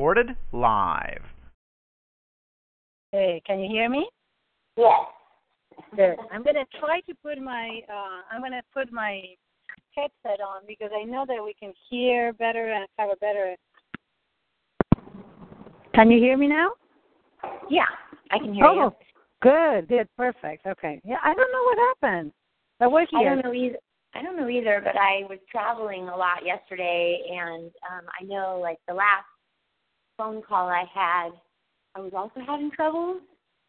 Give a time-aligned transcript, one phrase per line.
[0.00, 1.20] Recorded live.
[3.12, 4.08] Hey, can you hear me?
[4.78, 4.98] Yes.
[5.94, 6.16] Good.
[6.32, 9.20] I'm gonna try to put my uh, I'm gonna put my
[9.94, 13.54] headset on because I know that we can hear better and have a better.
[15.94, 16.70] Can you hear me now?
[17.68, 17.84] Yeah,
[18.30, 18.92] I can hear oh, you.
[19.42, 20.64] good, good, perfect.
[20.64, 20.98] Okay.
[21.04, 22.32] Yeah, I don't know what happened,
[22.78, 23.20] but we're here.
[23.20, 23.76] I don't know either.
[24.14, 28.58] I don't know either, but I was traveling a lot yesterday, and um I know
[28.62, 29.26] like the last
[30.20, 31.30] phone call I had,
[31.94, 33.20] I was also having trouble.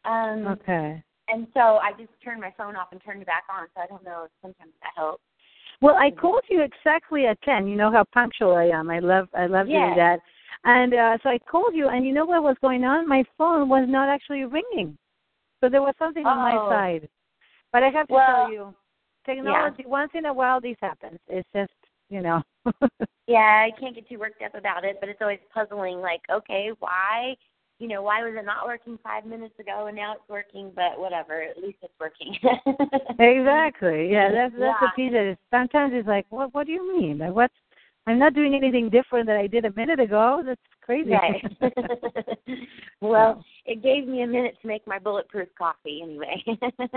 [0.05, 1.01] Um Okay.
[1.29, 3.67] And so I just turned my phone off and turned it back on.
[3.73, 5.23] So I don't know if sometimes that helps.
[5.81, 7.67] Well, I called you exactly at ten.
[7.67, 8.89] You know how punctual I am.
[8.89, 9.97] I love I love doing Yes.
[9.97, 10.19] that.
[10.65, 13.07] And uh so I called you, and you know what was going on?
[13.07, 14.97] My phone was not actually ringing,
[15.59, 16.69] so there was something on my Oh.
[16.69, 17.09] side.
[17.71, 18.75] But I have to Well, tell you,
[19.25, 19.85] technology.
[19.87, 21.19] Once in a while, this happens.
[21.27, 21.71] It's just
[22.11, 22.43] you know.
[23.27, 26.01] Yeah, I can't get too worked up about it, but it's always puzzling.
[26.01, 27.35] Like, okay, why?
[27.79, 30.71] You know, why was it not working five minutes ago and now it's working?
[30.75, 32.35] But whatever, at least it's working.
[33.19, 34.11] exactly.
[34.11, 34.95] Yeah, that's that's the Yeah.
[34.95, 37.19] piece that is sometimes it's like, what what do you mean?
[37.19, 37.53] Like what's
[38.05, 40.41] I'm not doing anything different than I did a minute ago.
[40.45, 41.11] That's crazy.
[41.11, 41.41] Right.
[43.01, 46.43] well, it gave me a minute to make my bulletproof coffee anyway.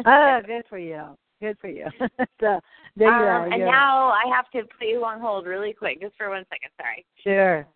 [0.06, 1.16] oh, good for you.
[1.40, 1.86] Good for you.
[2.40, 2.60] so
[2.96, 3.46] there you are.
[3.46, 6.30] um, and You're- now I have to put you on hold really quick, just for
[6.30, 6.70] one second.
[6.80, 7.04] Sorry.
[7.22, 7.66] sure.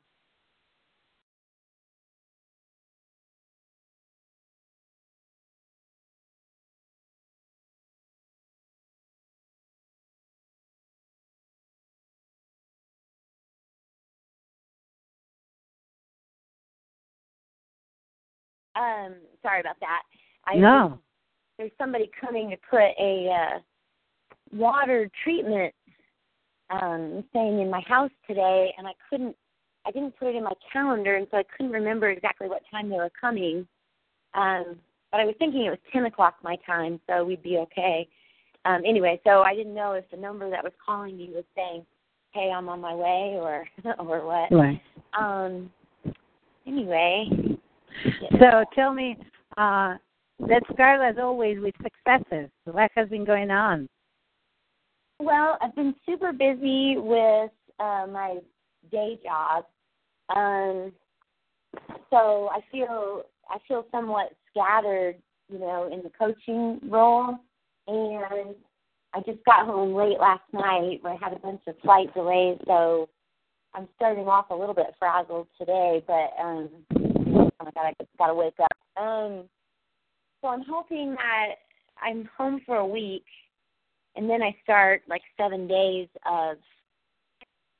[18.76, 20.02] Um, sorry about that.
[20.46, 21.00] I No.
[21.58, 23.58] There's somebody coming to put a uh,
[24.56, 25.74] water treatment
[26.70, 29.34] um thing in my house today and I couldn't
[29.86, 32.90] I didn't put it in my calendar and so I couldn't remember exactly what time
[32.90, 33.66] they were coming.
[34.34, 34.76] Um
[35.10, 38.06] but I was thinking it was ten o'clock my time, so we'd be okay.
[38.64, 41.86] Um anyway, so I didn't know if the number that was calling me was saying,
[42.32, 43.64] Hey, I'm on my way or
[43.98, 44.52] or what.
[44.54, 44.80] Right.
[45.18, 45.70] Um
[46.66, 47.28] anyway.
[48.38, 49.16] So tell me,
[49.56, 49.96] uh
[50.38, 52.50] let's start as always with successes.
[52.64, 53.88] What has been going on?
[55.20, 57.50] Well, I've been super busy with
[57.80, 58.38] uh, my
[58.90, 59.64] day job,
[60.34, 60.92] um,
[62.10, 65.16] so I feel I feel somewhat scattered,
[65.50, 67.36] you know, in the coaching role.
[67.88, 68.54] And
[69.14, 70.98] I just got home late last night.
[71.00, 73.08] Where I had a bunch of flight delays, so
[73.74, 76.02] I'm starting off a little bit frazzled today.
[76.06, 79.02] But um, oh my god, I just got to wake up.
[79.02, 79.48] Um,
[80.40, 81.54] so I'm hoping that
[82.00, 83.24] I'm home for a week
[84.16, 86.56] and then I start like seven days of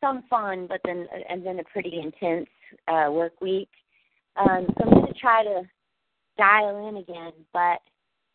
[0.00, 2.48] some fun, but then and then a pretty intense
[2.86, 3.68] uh, work week.
[4.36, 5.62] Um, so I'm going to try to
[6.36, 7.32] dial in again.
[7.52, 7.80] But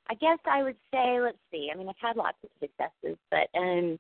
[0.10, 1.70] I guess I would say, let's see.
[1.74, 3.98] I mean, I've had lots of successes, but um,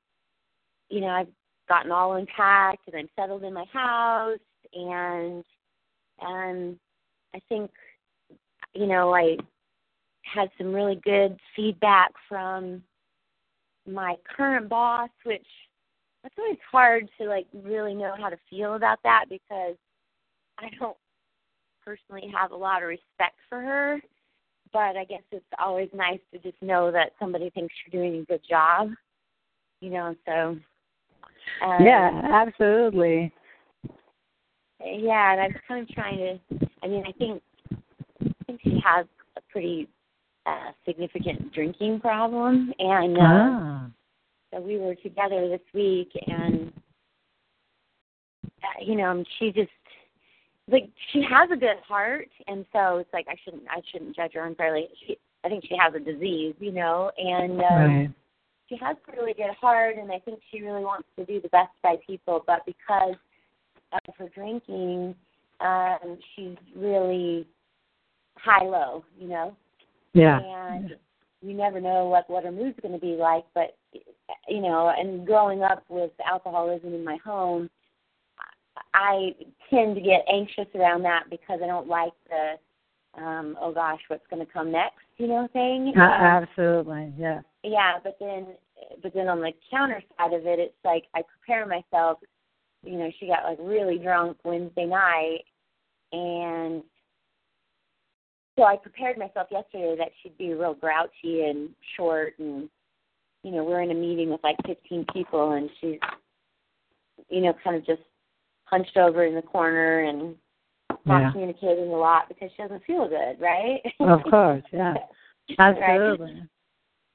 [0.90, 1.28] you know, I've
[1.70, 4.40] gotten all unpacked and I'm settled in my house,
[4.74, 5.46] and
[6.22, 6.78] um,
[7.34, 7.72] I think
[8.74, 9.38] you know I
[10.24, 12.82] had some really good feedback from
[13.88, 15.46] my current boss, which
[16.24, 19.76] it's always hard to like really know how to feel about that because
[20.58, 20.98] I don't
[21.84, 24.02] personally have a lot of respect for her.
[24.72, 28.26] But I guess it's always nice to just know that somebody thinks you're doing a
[28.26, 28.90] good job.
[29.82, 30.58] You know, so
[31.62, 33.32] um, yeah, absolutely.
[34.84, 36.68] yeah, and I'm kind of trying to.
[36.82, 37.42] I mean, I think
[38.22, 39.06] I think she has
[39.38, 39.88] a pretty
[40.46, 43.88] uh, significant drinking problem, and uh, Ah.
[44.52, 46.72] so we were together this week, and
[48.64, 49.70] uh, you know, she just
[50.70, 54.34] like she has a good heart, and so it's like I shouldn't I shouldn't judge
[54.34, 54.88] her unfairly.
[55.06, 58.10] She I think she has a disease, you know, and um, Right.
[58.70, 61.50] she has a really good heart and I think she really wants to do the
[61.50, 63.16] best by people, but because
[63.92, 65.16] of her drinking,
[65.60, 67.46] um, she's really
[68.38, 69.56] high low, you know.
[70.14, 70.40] Yeah.
[70.40, 70.96] And
[71.42, 73.76] you never know what what her mood's going to be like, but
[74.48, 77.70] you know, and growing up with alcoholism in my home,
[78.94, 79.36] I
[79.70, 82.56] tend to get anxious around that because I don't like the
[83.22, 87.94] um oh gosh what's going to come next you know thing uh, absolutely yeah yeah
[88.04, 88.48] but then
[89.04, 92.18] but then on the counter side of it it's like i prepare myself
[92.84, 95.44] you know she got like really drunk wednesday night
[96.12, 96.82] and
[98.58, 102.70] so i prepared myself yesterday that she'd be real grouchy and short and
[103.44, 106.00] you know we're in a meeting with like fifteen people and she's
[107.30, 108.02] you know kind of just
[108.66, 110.36] hunched over in the corner and
[111.06, 111.32] not yeah.
[111.32, 113.82] communicating a lot because she doesn't feel good, right?
[114.00, 114.94] Of course, yeah,
[115.60, 116.34] absolutely.
[116.34, 116.44] Right?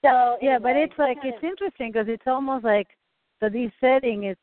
[0.05, 2.89] So yeah, but it's like it's interesting because it's almost like
[3.41, 4.37] so this setting is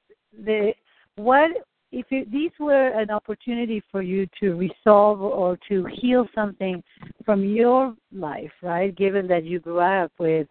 [0.44, 0.74] the
[1.16, 1.52] what
[1.96, 6.84] if these were an opportunity for you to resolve or to heal something
[7.24, 8.94] from your life, right?
[8.98, 10.48] Given that you grew up with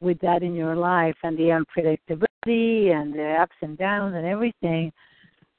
[0.00, 4.92] with that in your life and the unpredictability and the ups and downs and everything,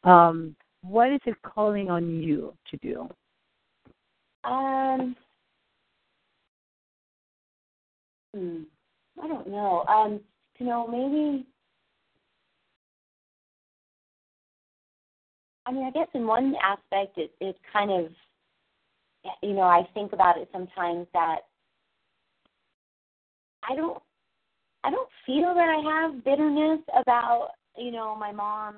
[0.03, 3.09] um, what is it calling on you to do?
[4.49, 5.15] Um,
[8.33, 8.61] hmm,
[9.21, 9.83] I don't know.
[9.87, 10.19] Um,
[10.57, 11.45] you know, maybe.
[15.69, 18.11] I mean, I guess in one aspect, it it kind of,
[19.43, 21.41] you know, I think about it sometimes that
[23.69, 24.01] I don't,
[24.83, 28.77] I don't feel that I have bitterness about, you know, my mom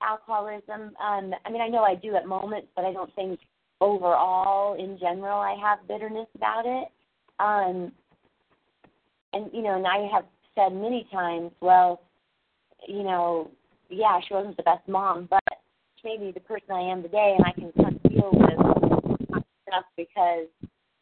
[0.00, 0.94] alcoholism.
[1.04, 3.40] Um, I mean, I know I do at moments, but I don't think
[3.82, 6.88] overall, in general, I have bitterness about it.
[7.40, 7.92] Um,
[9.34, 12.00] and you know, and I have said many times, well,
[12.88, 13.50] you know,
[13.90, 15.43] yeah, she wasn't the best mom, but
[16.04, 19.84] made me the person I am today, and I can kind of deal with stuff
[19.96, 20.46] because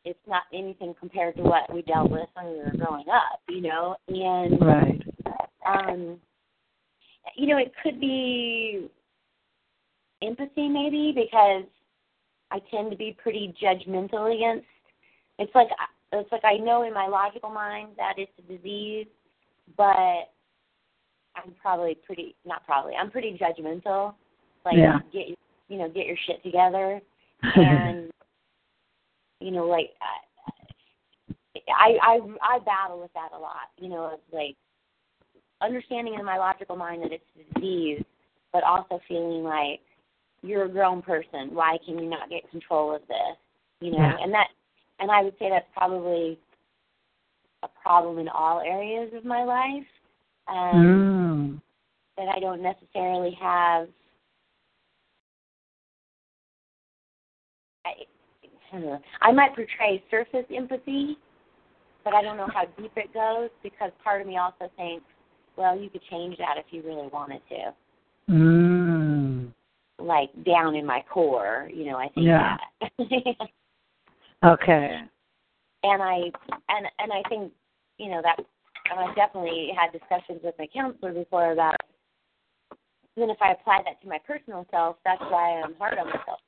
[0.05, 3.61] it's not anything compared to what we dealt with when we were growing up, you
[3.61, 3.97] know.
[4.09, 5.03] And right.
[5.67, 6.19] um,
[7.37, 8.89] you know, it could be
[10.23, 11.65] empathy maybe because
[12.51, 14.67] I tend to be pretty judgmental against.
[15.39, 15.69] It's like
[16.13, 19.07] it's like I know in my logical mind that it's a disease,
[19.77, 20.31] but
[21.35, 24.15] I'm probably pretty not probably I'm pretty judgmental.
[24.65, 24.99] Like yeah.
[25.13, 25.37] get
[25.69, 27.01] you know get your shit together,
[27.43, 28.11] and
[29.41, 29.91] you know like
[31.69, 33.71] I I I battle with that a lot.
[33.79, 34.57] You know it's like
[35.63, 38.03] understanding in my logical mind that it's a disease,
[38.53, 39.81] but also feeling like
[40.43, 41.55] you're a grown person.
[41.55, 43.37] Why can you not get control of this?
[43.81, 44.17] You know, yeah.
[44.21, 44.49] and that,
[45.01, 46.39] and I would say that's probably
[47.63, 49.87] a problem in all areas of my life.
[50.49, 51.61] Um, mm.
[52.17, 53.89] That I don't necessarily have.
[59.21, 61.17] I might portray surface empathy,
[62.05, 65.05] but I don't know how deep it goes because part of me also thinks,
[65.57, 68.33] well, you could change that if you really wanted to.
[68.33, 69.53] Mm.
[69.99, 72.57] Like down in my core, you know, I think yeah.
[72.81, 72.91] that.
[74.45, 75.01] okay.
[75.85, 76.31] And I
[76.69, 77.53] and and I think,
[77.99, 78.37] you know, that
[78.91, 81.77] and I've definitely had discussions with my counselor before about
[83.17, 86.41] then if I apply that to my personal self, that's why I'm hard on myself.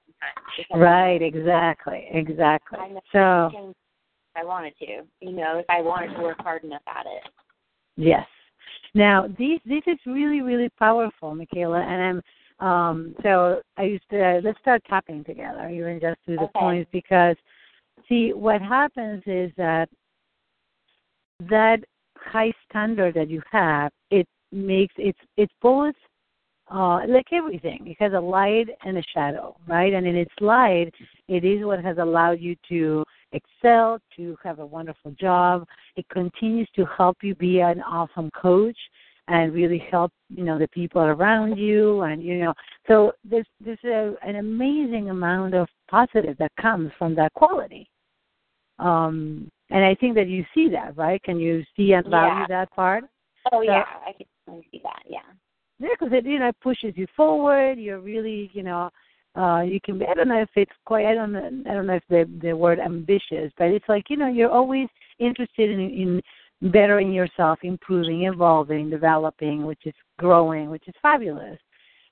[0.75, 2.07] Right, exactly.
[2.11, 2.79] Exactly.
[2.79, 3.51] I so
[4.37, 7.31] I wanted to, you know, if I wanted to work hard enough at it.
[7.97, 8.27] Yes.
[8.95, 12.23] Now, this this is really really powerful, Mikaela, and
[12.61, 16.43] I'm um so I used to uh, let's start tapping together, even just through the
[16.43, 16.59] okay.
[16.59, 17.37] points, because
[18.09, 19.89] see what happens is that
[21.49, 21.79] that
[22.17, 25.95] high standard that you have, it makes it's it's both
[26.71, 27.87] uh, like everything.
[27.87, 29.93] It has a light and a shadow, right?
[29.93, 30.93] And in its light,
[31.29, 35.67] it is what has allowed you to excel, to have a wonderful job.
[35.97, 38.77] It continues to help you be an awesome coach
[39.29, 42.53] and really help you know the people around you and you know
[42.87, 47.89] so there's there's a, an amazing amount of positive that comes from that quality
[48.81, 52.47] um and i think that you see that right can you see and value yeah.
[52.49, 53.05] that part
[53.53, 55.21] oh so, yeah i can see that yeah
[55.79, 57.79] yeah because it you know pushes you forward.
[57.79, 58.91] You're really you know
[59.37, 61.87] uh you can be i don't know if it's quite i don't know i don't
[61.87, 64.89] know if the the word ambitious but it's like you know you're always
[65.19, 66.23] interested in in
[66.71, 71.59] bettering yourself improving evolving developing which is growing which is fabulous.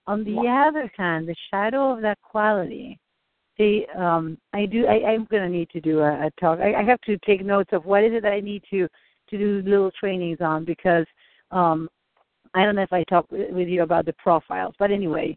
[0.09, 0.67] On the yeah.
[0.69, 2.99] other hand the shadow of that quality
[3.57, 6.59] see um i do i i'm going to need to do a, a talk.
[6.59, 8.89] I, I have to take notes of what is it that i need to
[9.31, 11.07] to do little trainings on because
[11.53, 11.89] um
[12.55, 15.37] I don't know if I talked with you about the profiles, but anyway,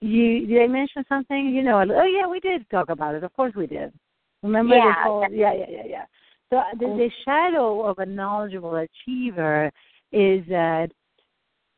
[0.00, 1.48] you did I mention something?
[1.48, 3.24] You know, oh yeah, we did talk about it.
[3.24, 3.92] Of course we did.
[4.42, 5.04] Remember yeah.
[5.04, 6.04] whole yeah, yeah, yeah, yeah.
[6.50, 9.70] So uh, the, the shadow of a knowledgeable achiever
[10.12, 10.88] is that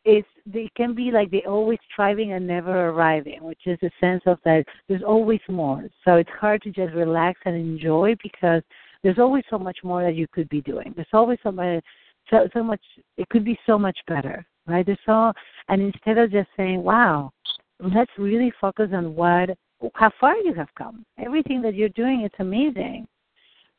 [0.04, 4.22] it's they can be like they always striving and never arriving, which is a sense
[4.26, 5.84] of that there's always more.
[6.04, 8.62] So it's hard to just relax and enjoy because
[9.02, 10.92] there's always so much more that you could be doing.
[10.94, 11.84] There's always so much,
[12.30, 12.80] so so much.
[13.16, 14.86] It could be so much better, right?
[15.06, 15.32] So,
[15.68, 17.32] and instead of just saying, "Wow,"
[17.78, 19.50] let's really focus on what,
[19.94, 21.04] how far you have come.
[21.18, 23.06] Everything that you're doing, it's amazing.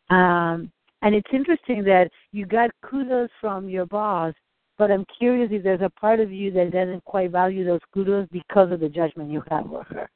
[0.09, 0.71] Um,
[1.03, 4.33] and it's interesting that you got kudos from your boss
[4.81, 8.27] but I'm curious if there's a part of you that doesn't quite value those kudos
[8.31, 10.09] because of the judgment you have for her.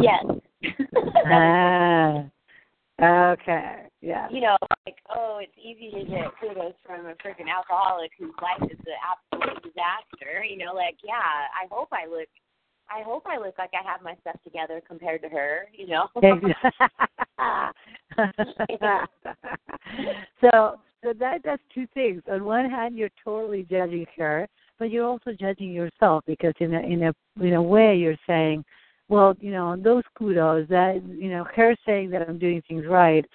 [0.00, 0.24] Yes.
[1.26, 2.22] ah,
[3.02, 3.88] okay.
[4.00, 4.28] Yeah.
[4.30, 8.70] You know, like, oh, it's easy to get kudos from a freaking alcoholic whose life
[8.70, 10.44] is an absolute disaster.
[10.44, 12.28] You know, like, yeah, I hope I look
[12.90, 16.08] I hope I look like I have my stuff together compared to her, you know.
[20.40, 22.22] so so that does two things.
[22.30, 26.80] On one hand, you're totally judging her, but you're also judging yourself because in a
[26.80, 28.64] in a in a way you're saying,
[29.10, 33.26] well, you know, those kudos that you know her saying that I'm doing things right,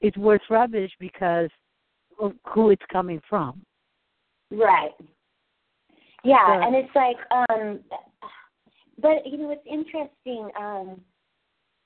[0.00, 1.50] it's worth rubbish because
[2.20, 3.60] of who it's coming from.
[4.50, 4.92] Right.
[6.22, 7.80] Yeah, so, and it's like, um
[9.02, 10.50] but you know, it's interesting.
[10.58, 11.00] Um,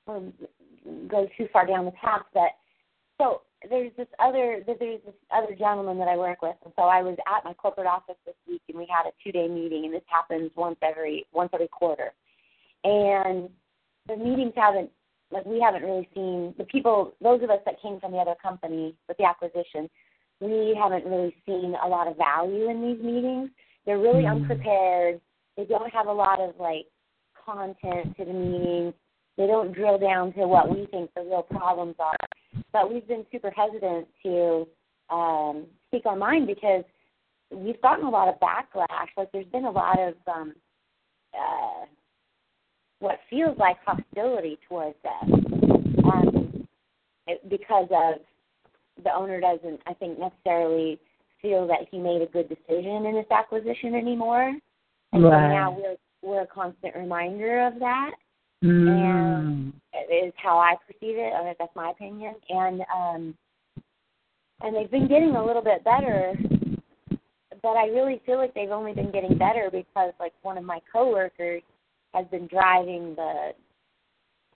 [0.07, 0.33] um,
[1.09, 2.51] go too far down the path, but
[3.19, 7.03] so there's this other there's this other gentleman that I work with, and so I
[7.03, 9.95] was at my corporate office this week, and we had a two day meeting, and
[9.95, 12.13] this happens once every once every quarter,
[12.85, 13.49] and
[14.07, 14.91] the meetings haven't
[15.31, 18.35] like we haven't really seen the people those of us that came from the other
[18.43, 19.89] company with the acquisition,
[20.41, 23.51] we haven't really seen a lot of value in these meetings.
[23.85, 24.43] They're really mm-hmm.
[24.43, 25.21] unprepared.
[25.57, 26.87] They don't have a lot of like
[27.45, 28.95] content to the meetings
[29.37, 32.17] They don't drill down to what we think the real problems are
[32.73, 34.67] but we've been super hesitant to
[35.11, 36.85] um, speak our mind because
[37.51, 39.09] we've gotten a lot of backlash.
[39.17, 40.55] Like there's been a lot of um,
[41.35, 41.87] uh,
[43.01, 45.31] what feels like hostility towards us
[46.13, 46.67] um,
[47.49, 48.21] because of
[49.05, 50.99] the owner doesn't, I think, necessarily
[51.41, 54.57] feel that he made a good decision in this acquisition anymore.
[55.13, 55.31] And right.
[55.31, 58.11] so now we're we're a constant reminder of that.
[58.65, 58.89] Mm.
[58.89, 61.33] And it is how I perceive it.
[61.33, 62.35] I mean, that's my opinion.
[62.49, 63.35] And um
[64.61, 66.35] and they've been getting a little bit better,
[67.63, 70.81] but I really feel like they've only been getting better because like one of my
[70.93, 71.63] coworkers
[72.15, 73.51] has been driving the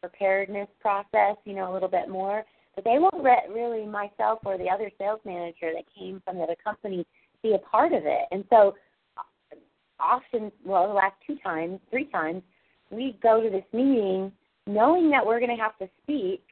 [0.01, 2.45] preparedness process, you know, a little bit more.
[2.75, 6.45] But they won't let really myself or the other sales manager that came from the
[6.45, 7.07] other company
[7.43, 8.23] be a part of it.
[8.31, 8.75] And so
[9.17, 9.57] uh,
[10.01, 12.43] often, well, the last two times, three times,
[12.91, 14.33] we go to this meeting
[14.67, 16.43] knowing that we're going to have to speak,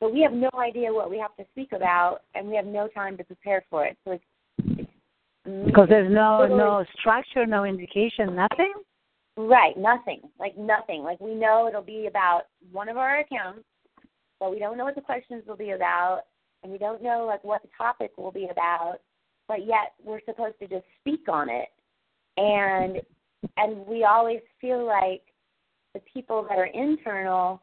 [0.00, 2.88] but we have no idea what we have to speak about, and we have no
[2.88, 3.96] time to prepare for it.
[4.04, 4.86] So it's,
[5.66, 8.72] because there's no no structure, no indication, nothing.
[9.36, 10.20] Right, nothing.
[10.38, 11.02] Like nothing.
[11.02, 13.64] Like we know it'll be about one of our accounts,
[14.38, 16.22] but we don't know what the questions will be about,
[16.62, 18.98] and we don't know like what the topic will be about.
[19.48, 21.68] But yet we're supposed to just speak on it,
[22.36, 23.00] and
[23.56, 25.22] and we always feel like
[25.94, 27.62] the people that are internal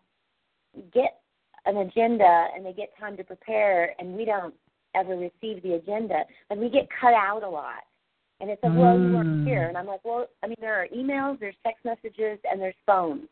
[0.93, 1.21] get
[1.65, 4.53] an agenda and they get time to prepare, and we don't
[4.95, 7.83] ever receive the agenda, and we get cut out a lot.
[8.39, 8.77] And it's like, mm.
[8.77, 11.83] well, you weren't here, and I'm like, well, I mean, there are emails, there's text
[11.83, 13.27] messages, and there's phones.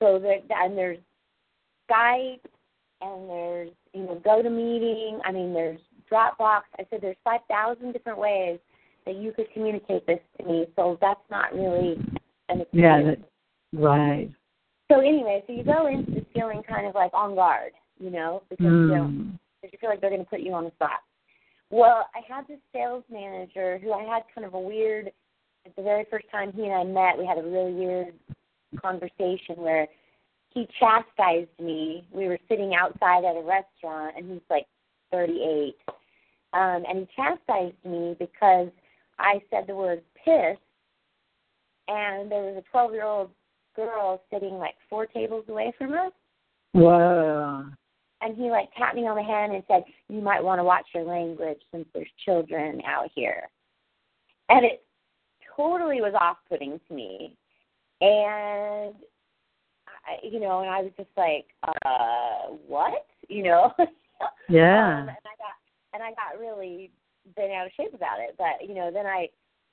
[0.00, 0.98] So there, and there's
[1.88, 2.40] Skype,
[3.00, 5.20] and there's you know GoToMeeting.
[5.24, 5.78] I mean, there's
[6.10, 6.62] Dropbox.
[6.78, 8.58] I said there's five thousand different ways
[9.06, 10.66] that you could communicate this to me.
[10.76, 11.98] So that's not really
[12.48, 12.82] an excuse.
[12.82, 13.18] Yeah, that,
[13.72, 14.30] Right.
[14.90, 18.42] So anyway, so you go into this feeling kind of like on guard, you know,
[18.50, 18.88] because mm.
[18.88, 21.00] you, know, because you feel like they're going to put you on the spot.
[21.70, 25.10] Well, I had this sales manager who I had kind of a weird.
[25.66, 28.14] At the very first time he and I met, we had a really weird
[28.80, 29.86] conversation where
[30.48, 32.04] he chastised me.
[32.10, 34.66] We were sitting outside at a restaurant, and he's like
[35.12, 35.76] 38,
[36.52, 38.68] um, and he chastised me because
[39.18, 40.56] I said the word piss,
[41.88, 43.30] and there was a 12 year old
[43.76, 46.12] girl sitting like four tables away from us.
[46.74, 47.66] Wow.
[48.22, 50.86] And he like tapped me on the hand and said, "You might want to watch
[50.94, 53.48] your language since there's children out here."
[54.48, 54.84] And it
[55.56, 57.36] totally was off-putting to me,
[58.00, 58.94] and
[59.88, 61.46] I, you know, and I was just like,
[61.84, 63.72] "Uh, what?" You know?
[64.50, 64.98] Yeah.
[64.98, 65.54] um, and I got
[65.94, 66.90] and I got really
[67.36, 69.28] bent out of shape about it, but you know, then I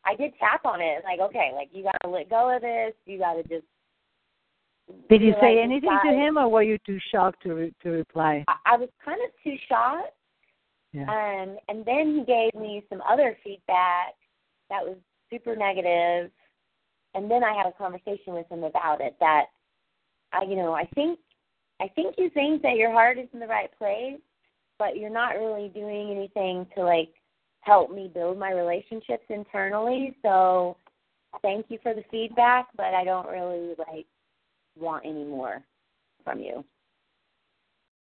[0.05, 2.61] I did tap on it, and like, okay, like you got to let go of
[2.61, 2.93] this.
[3.05, 3.65] You got to just
[5.09, 8.45] did you say anything to him, or were you too shocked to re- to reply?
[8.47, 10.13] I, I was kind of too shocked.
[10.93, 11.03] Yeah.
[11.03, 14.15] Um, and then he gave me some other feedback
[14.69, 14.95] that was
[15.29, 16.31] super negative
[17.17, 19.45] and then I had a conversation with him about it that
[20.33, 21.19] I you know, I think
[21.81, 24.19] I think you think that your heart is in the right place,
[24.77, 27.09] but you're not really doing anything to like
[27.61, 30.15] help me build my relationships internally.
[30.21, 30.77] So
[31.41, 34.05] thank you for the feedback, but I don't really like
[34.79, 35.63] want any more
[36.23, 36.63] from you.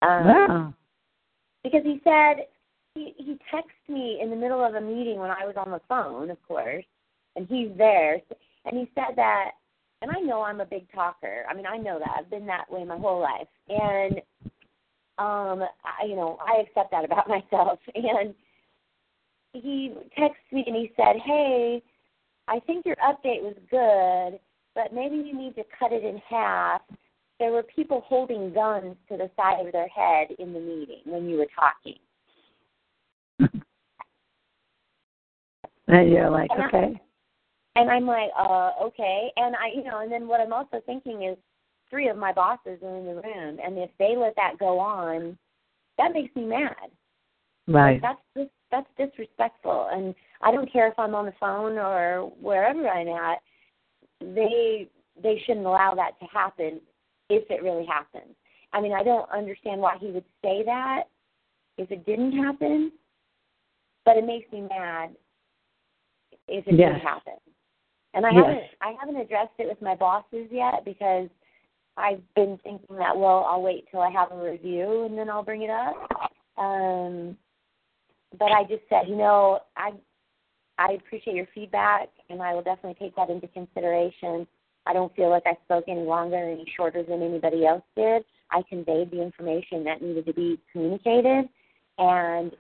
[0.02, 0.74] Um, wow.
[1.64, 2.46] Because he said
[2.94, 5.82] he he texted me in the middle of a meeting when I was on the
[5.88, 6.86] phone, of course,
[7.36, 8.22] and he's there,
[8.66, 9.52] and he said that,
[10.02, 11.44] and I know I'm a big talker.
[11.50, 14.22] I mean, I know that I've been that way my whole life, and
[15.18, 17.80] um, I, you know, I accept that about myself.
[17.94, 18.34] And
[19.54, 21.82] he texted me and he said, "Hey,
[22.48, 24.40] I think your update was good,
[24.76, 26.82] but maybe you need to cut it in half."
[27.40, 31.28] There were people holding guns to the side of their head in the meeting when
[31.28, 31.98] you were talking.
[35.88, 37.02] and you're like, And I- okay.
[37.78, 39.32] And I'm like, uh, okay.
[39.36, 41.38] And I, you know, and then what I'm also thinking is
[41.90, 45.38] three of my bosses are in the room, and if they let that go on,
[45.98, 46.72] that makes me mad.
[47.68, 47.94] Right.
[47.94, 52.32] Like, that's dis- that's disrespectful, and I don't care if I'm on the phone or
[52.40, 53.40] wherever I'm at.
[54.34, 54.88] They
[55.22, 56.82] they shouldn't allow that to happen
[57.30, 58.36] if it really happens.
[58.74, 61.04] I mean, I don't understand why he would say that
[61.78, 62.92] if it didn't happen,
[64.04, 65.16] but it makes me mad
[66.48, 66.94] if it Yes.
[66.94, 67.34] did happen.
[68.14, 68.46] And I Yes.
[68.46, 71.30] haven't I haven't addressed it with my bosses yet because
[71.98, 75.44] I've been thinking that well I'll wait till I have a review and then I'll
[75.44, 75.96] bring it up.
[76.58, 77.38] Um,
[78.38, 79.94] but I just said you know I
[80.78, 84.48] I appreciate your feedback and I will definitely take that into consideration.
[84.86, 88.24] I don't feel like I spoke any longer or any shorter than anybody else did.
[88.52, 91.50] I conveyed the information that needed to be communicated,
[91.98, 92.52] and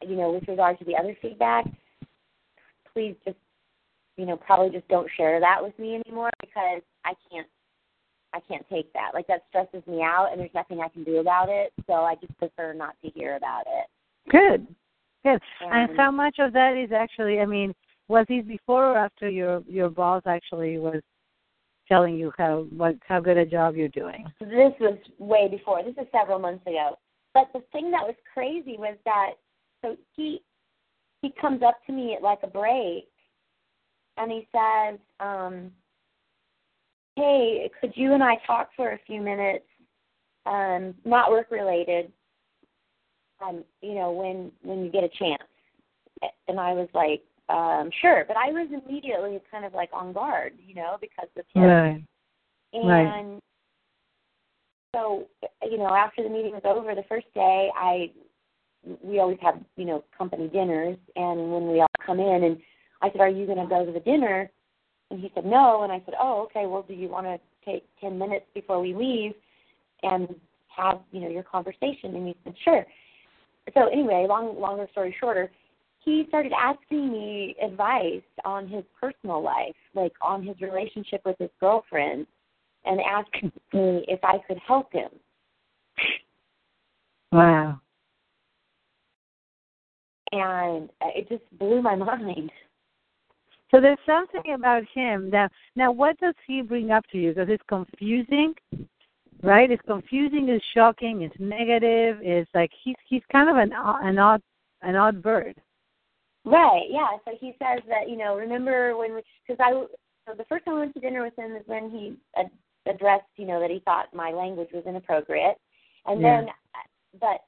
[0.00, 1.66] you know with regard to the other feedback,
[2.92, 3.36] please just
[4.16, 7.46] you know probably just don't share that with me anymore because I can't
[8.32, 9.10] I can't take that.
[9.14, 11.72] Like that stresses me out and there's nothing I can do about it.
[11.86, 13.86] So I just prefer not to hear about it.
[14.30, 14.66] Good.
[15.24, 15.40] Good.
[15.60, 17.74] And how much of that is actually I mean,
[18.08, 21.00] was this before or after your your boss actually was
[21.88, 24.24] telling you how what how good a job you're doing?
[24.40, 25.82] this was way before.
[25.82, 26.98] This is several months ago.
[27.34, 29.32] But the thing that was crazy was that
[29.82, 30.42] so he
[31.22, 33.08] he comes up to me at like a break
[34.16, 35.70] and he says, um,
[37.16, 39.64] Hey, could you and I talk for a few minutes?
[40.46, 42.12] Um, not work related.
[43.40, 45.42] Um, you know, when when you get a chance.
[46.48, 50.54] And I was like, um, sure, but I was immediately kind of like on guard,
[50.66, 51.64] you know, because of him.
[51.64, 52.04] Right.
[52.72, 53.40] And Right.
[54.94, 55.28] so,
[55.62, 58.10] you know, after the meeting was over, the first day, I
[59.02, 62.58] we always have you know company dinners, and when we all come in, and
[63.02, 64.50] I said, "Are you going to go to the dinner?"
[65.10, 66.66] And he said, "No." And I said, "Oh, okay.
[66.66, 69.34] Well, do you want to take ten minutes before we leave
[70.02, 70.34] and
[70.68, 72.86] have you know your conversation?" And he said, "Sure."
[73.74, 75.50] So anyway, long longer story shorter,
[76.04, 81.50] he started asking me advice on his personal life, like on his relationship with his
[81.60, 82.26] girlfriend,
[82.84, 85.10] and asking me if I could help him.
[87.32, 87.80] Wow.
[90.32, 92.50] And it just blew my mind.
[93.70, 95.48] So there's something about him now.
[95.76, 97.34] Now, what does he bring up to you?
[97.34, 98.54] Because it's confusing,
[99.42, 99.70] right?
[99.70, 100.48] It's confusing.
[100.48, 101.22] It's shocking.
[101.22, 102.18] It's negative.
[102.22, 104.42] It's like he's he's kind of an odd- an odd
[104.82, 105.60] an odd bird.
[106.44, 107.08] Right, yeah.
[107.24, 110.76] So he says that, you know, remember when we, because I, so the first time
[110.76, 112.50] I went to dinner with him is when he ad-
[112.86, 115.56] addressed, you know, that he thought my language was inappropriate.
[116.06, 116.42] And Yeah.
[116.42, 116.50] then,
[117.20, 117.44] but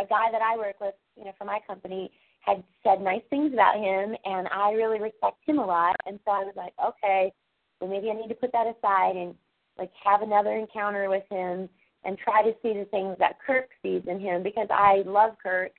[0.00, 3.52] a guy that I work with, you know, for my company had said nice things
[3.52, 5.96] about him, and I really respect him a lot.
[6.06, 7.32] And so I was like, okay,
[7.80, 9.34] well maybe I need to put that aside and
[9.78, 11.68] like have another encounter with him
[12.04, 15.72] and try to see the things that Kirk sees in him because I love Kirk.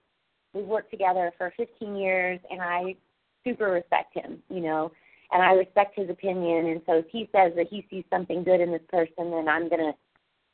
[0.53, 2.95] We've worked together for 15 years, and I
[3.43, 4.91] super respect him, you know,
[5.31, 6.67] and I respect his opinion.
[6.67, 9.69] And so if he says that he sees something good in this person, then I'm
[9.69, 9.93] gonna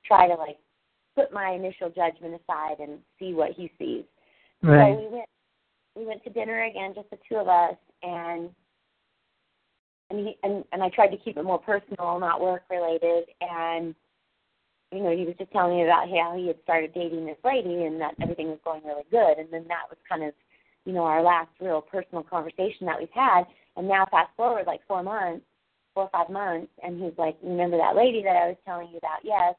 [0.06, 0.58] try to like
[1.16, 4.04] put my initial judgment aside and see what he sees.
[4.96, 5.30] So we went
[5.96, 8.50] we went to dinner again, just the two of us, and
[10.12, 13.26] and he and, and I tried to keep it more personal, not work related.
[13.42, 13.96] And
[14.92, 17.86] you know, he was just telling me about how he had started dating this lady
[17.86, 19.40] and that everything was going really good.
[19.40, 20.34] And then that was kind of,
[20.86, 23.44] you know, our last real personal conversation that we've had.
[23.78, 25.46] And now fast forward like four months,
[25.94, 28.98] four or five months, and he's like, remember that lady that I was telling you
[28.98, 29.20] about?
[29.24, 29.56] Yes.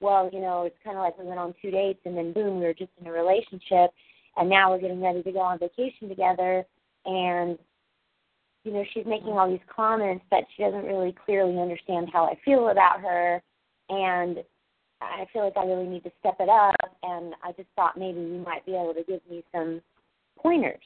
[0.00, 2.58] Well, you know, it's kind of like we went on two dates and then boom,
[2.58, 3.90] we were just in a relationship,
[4.36, 6.64] and now we're getting ready to go on vacation together,
[7.06, 7.58] and
[8.64, 12.38] you know, she's making all these comments that she doesn't really clearly understand how I
[12.44, 13.42] feel about her,
[13.90, 14.38] and
[15.00, 16.76] I feel like I really need to step it up.
[17.02, 19.82] And I just thought maybe you might be able to give me some
[20.38, 20.80] pointers.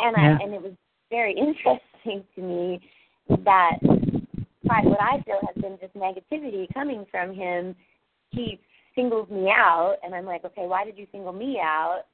[0.00, 0.38] And Yeah.
[0.40, 0.72] I and it was
[1.10, 2.80] very interesting to me
[3.44, 7.76] that despite what I feel has been just negativity coming from him,
[8.30, 8.58] he
[8.94, 12.04] singles me out, and I'm like, okay, why did you single me out?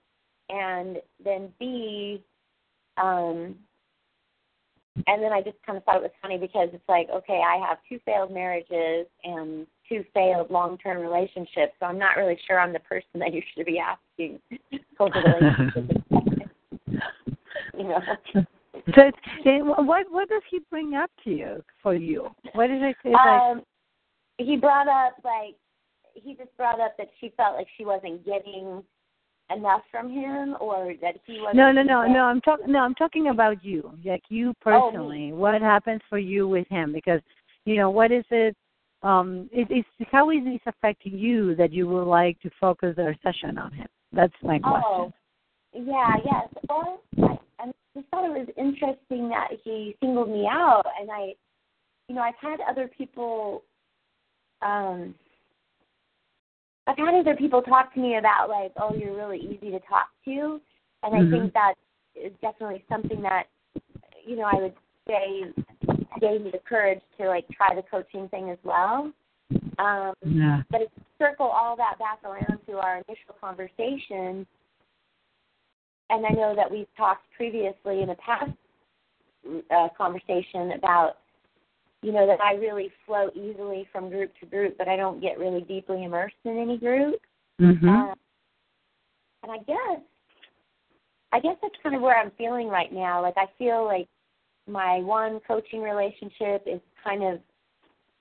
[0.49, 2.23] And then B,
[2.97, 3.57] um,
[5.07, 7.57] and then I just kind of thought it was funny because it's like, okay, I
[7.67, 12.73] have two failed marriages and two failed long-term relationships, so I'm not really sure I'm
[12.73, 14.41] the person that you should be asking
[14.97, 16.03] for the relationship.
[17.79, 18.01] you know.
[18.95, 22.29] So, it's- what what does he bring up to you for you?
[22.55, 22.97] What is it?
[23.05, 23.63] It's like, Um,
[24.39, 25.57] he brought up like
[26.15, 28.83] he just brought up that she felt like she wasn't getting
[29.55, 31.57] enough from him, or that he wasn't.
[31.57, 32.21] no, no, no, no.
[32.21, 32.71] I'm talking.
[32.71, 35.33] No, I'm talking about you, like you Oh, personally.
[35.33, 36.93] what happens for you with him?
[36.93, 37.21] Because
[37.65, 38.57] you know, what is it?
[39.03, 43.15] Um, it, it's how is this affecting you that you would like to focus our
[43.23, 43.87] session on him?
[44.13, 44.83] That's my question.
[44.85, 45.13] Oh,
[45.73, 46.49] yeah, yes.
[46.69, 51.35] Well, I, I just thought it was interesting that he singled me out, and I,
[52.09, 53.63] you know, I've had other people.
[54.63, 55.15] Um,
[56.89, 60.09] I've had other people talk to me about like, oh, you're really easy to talk
[60.25, 60.59] to,
[61.03, 61.31] and I Mhm.
[61.31, 61.75] think that
[62.15, 63.47] is definitely something that,
[64.25, 65.53] you know, I would say
[66.19, 69.13] gave me the courage to like try the coaching thing as well.
[69.79, 70.63] Um, Yeah.
[70.71, 74.47] but if circle all that back around to our initial conversation,
[76.11, 78.51] and I know that we've talked previously in a past
[79.71, 81.19] uh, conversation about,
[82.03, 85.39] you know, that I really flow easily from group to group, but I don't get
[85.39, 87.21] really deeply immersed in any group.
[87.61, 87.89] Mhm.
[87.89, 88.19] Um,
[89.43, 90.01] and I guess,
[91.33, 93.21] I guess that's kind of where I'm feeling right now.
[93.21, 94.09] Like I feel like
[94.67, 97.41] my one coaching relationship is kind of,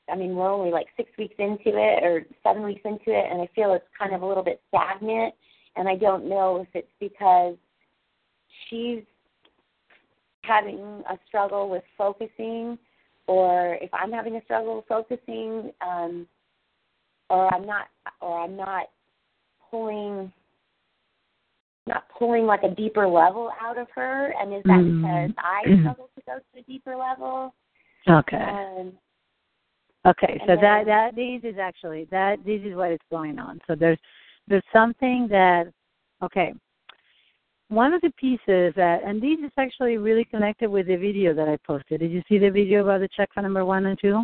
[0.09, 3.41] I mean, we're only like six weeks into it or seven weeks into it, and
[3.41, 5.35] I feel it's kind of a little bit stagnant.
[5.75, 7.55] And I don't know if it's because
[8.67, 9.03] she's
[10.41, 12.79] having a struggle with focusing,
[13.27, 16.27] or if I'm having a struggle focusing, um,
[17.29, 17.87] or I'm not,
[18.21, 18.87] or I'm not
[19.69, 20.31] pulling
[21.87, 25.01] not pulling like a deeper level out of her and is that Mm.
[25.01, 27.53] because I struggle to go to a deeper level?
[28.07, 28.37] Okay.
[28.37, 28.97] Um
[30.05, 33.59] Okay, so And that that this is actually that this is what is going on.
[33.67, 33.99] So there's
[34.47, 35.67] there's something that
[36.21, 36.53] okay.
[37.69, 41.49] One of the pieces that and this is actually really connected with the video that
[41.49, 41.99] I posted.
[41.99, 44.23] Did you see the video about the check for number one and two?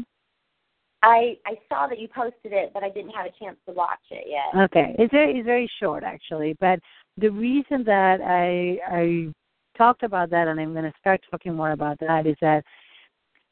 [1.01, 3.99] I I saw that you posted it but I didn't have a chance to watch
[4.11, 4.63] it yet.
[4.65, 6.79] Okay, it's very it's very short actually, but
[7.17, 9.33] the reason that I I
[9.77, 12.63] talked about that and I'm going to start talking more about that is that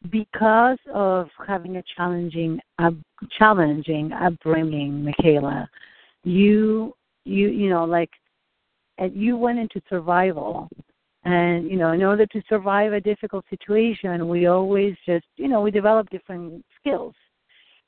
[0.10, 2.94] because of having a challenging up,
[3.38, 5.68] challenging upbringing, Mikaela,
[6.24, 6.94] you
[7.26, 8.10] you you know like
[8.98, 10.70] and you went into survival.
[11.24, 15.62] And you know in order to survive a difficult situation we always just you know
[15.62, 17.14] we develop different skills.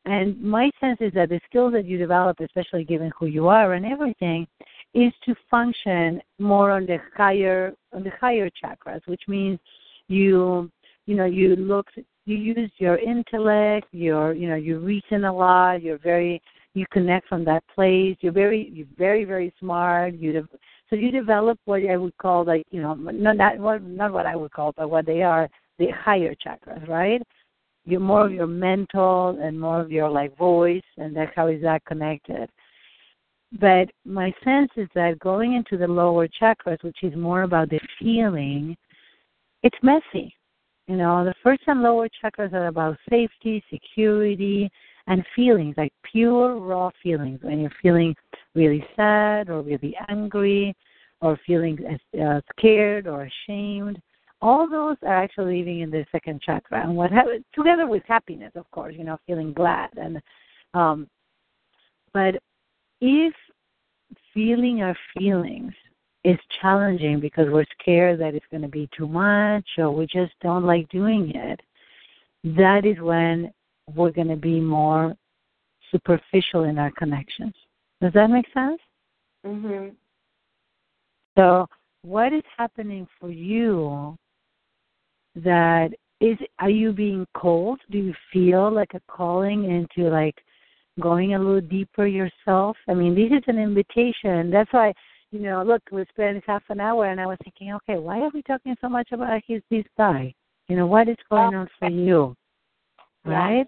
[0.06, 3.74] And my sense is that the skills that you develop especially given who you are
[3.74, 4.46] and everything
[4.94, 9.60] is to function more on the higher on the higher chakras which means
[10.08, 10.70] you
[11.06, 11.88] you know you look
[12.26, 16.42] you use your intellect your you know you reason a lot you're very
[16.74, 20.48] you connect from that place you're very you're very very smart you
[20.94, 24.28] so you develop what i would call like you know not not what not what
[24.28, 27.22] i would call but what they are the higher chakras right?
[27.86, 31.62] You're more of your mental and more of your like voice and that how is
[31.64, 32.50] that connected.
[33.60, 37.80] But my sense is that going into the lower chakras which is more about the
[38.00, 38.76] feeling
[39.64, 40.36] it's messy.
[40.88, 44.70] You know, the first and lower chakras are about safety, security,
[45.08, 47.40] and feelings, like pure raw feelings.
[47.42, 48.14] When you're feeling
[48.56, 50.76] really sad or really angry
[51.22, 51.78] or feeling
[52.22, 54.02] uh, scared or ashamed,
[54.42, 56.84] all those are actually living in the second chakra.
[56.84, 57.24] And what ha-
[57.56, 59.90] together with happiness, of course, you know, feeling glad.
[59.96, 60.22] And
[60.74, 61.08] um,
[62.14, 62.36] but
[63.00, 63.34] if
[64.34, 65.74] feeling our feelings
[66.24, 70.34] is challenging because we're scared that it's going to be too much or we just
[70.42, 71.60] don't like doing it,
[72.44, 73.52] that is when
[73.96, 75.14] we're going to be more
[75.92, 77.54] superficial in our connections.
[78.04, 78.82] Does that make sense?
[79.46, 79.96] Mhm.
[81.38, 81.66] So,
[82.02, 84.18] what is happening for you
[85.36, 87.80] that is are you being cold?
[87.92, 90.44] Do you feel like a calling into like
[91.00, 92.76] going a little deeper yourself?
[92.90, 94.52] I mean, this is an invitation.
[94.52, 94.94] That's why
[95.32, 98.32] you know, look, we spent half an hour, and I was thinking, okay, why are
[98.34, 100.34] we talking so much about his this guy?
[100.68, 102.36] You know, what is going on for you,
[103.24, 103.68] right?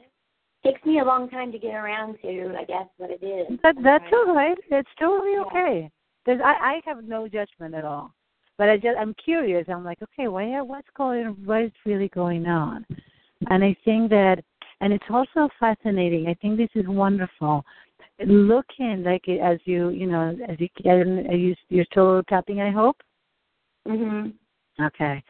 [0.65, 3.59] Takes me a long time to get around to, I guess, what it is.
[3.61, 4.57] But that's all right.
[4.71, 5.91] It's totally okay.
[6.25, 8.13] Because I, I have no judgment at all.
[8.57, 9.67] But I just I'm curious.
[9.69, 12.85] I'm like, okay, why what's going what is really going on?
[13.49, 14.37] And I think that
[14.81, 16.27] and it's also fascinating.
[16.27, 17.63] I think this is wonderful.
[18.25, 21.03] Looking like it as you you know as you are
[21.35, 22.61] you you're still tapping.
[22.61, 22.97] I hope.
[23.87, 24.33] Mhm.
[24.81, 25.21] Okay.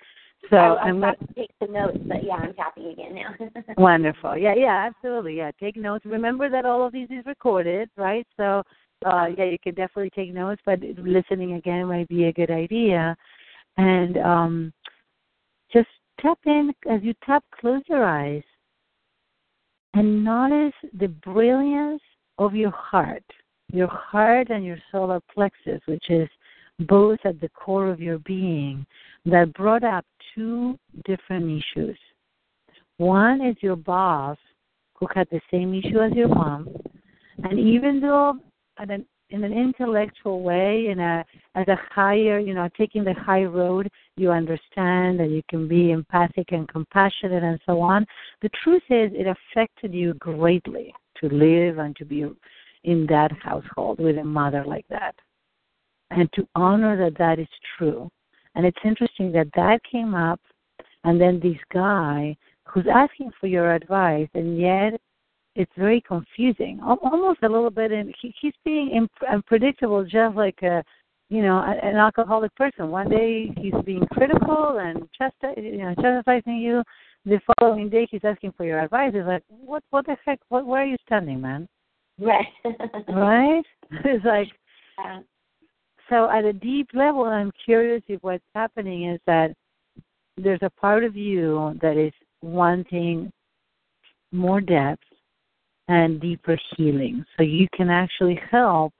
[0.50, 3.74] So I, I'm going to take some notes, but yeah, I'm tapping again now.
[3.78, 4.38] wonderful.
[4.38, 5.38] Yeah, yeah, absolutely.
[5.38, 6.06] Yeah, take notes.
[6.06, 8.28] Remember that all of these is recorded, right?
[8.38, 8.64] So
[9.06, 13.16] uh, yeah, you can definitely take notes, but listening again might be a good idea.
[13.78, 14.74] And um,
[15.72, 17.44] just tap in as you tap.
[17.60, 18.44] Close your eyes
[19.96, 22.02] and notice the brilliance
[22.38, 23.24] of your heart,
[23.72, 26.28] your heart and your solar plexus, which is
[26.80, 28.86] both at the core of your being,
[29.26, 31.98] that brought up two different issues.
[32.98, 34.38] One is your boss,
[34.96, 36.70] who had the same issue as your mom,
[37.44, 38.36] and even though
[38.78, 43.14] at an in an intellectual way, in a as a higher, you know, taking the
[43.14, 48.06] high road, you understand that you can be empathic and compassionate and so on.
[48.42, 52.26] The truth is, it affected you greatly to live and to be
[52.84, 55.16] in that household with a mother like that,
[56.12, 58.10] and to honor that that is true.
[58.56, 60.40] And it's interesting that that came up,
[61.04, 65.00] and then this guy who's asking for your advice, and yet
[65.56, 67.92] it's very confusing, almost a little bit.
[67.92, 70.84] And he, he's being unpredictable, just like a,
[71.30, 72.90] you know, an alcoholic person.
[72.90, 76.84] One day he's being critical and chasti- you know, chastising you.
[77.26, 79.12] The following day he's asking for your advice.
[79.16, 80.40] It's like, what, what the heck?
[80.50, 81.68] What, where are you standing, man?
[82.20, 82.46] Right.
[83.10, 83.64] right.
[84.04, 84.48] It's like.
[86.10, 89.54] So at a deep level, I'm curious if what's happening is that
[90.38, 93.32] there's a part of you that is wanting
[94.32, 95.04] more depth
[95.88, 97.26] and deeper healing.
[97.38, 98.94] So you can actually help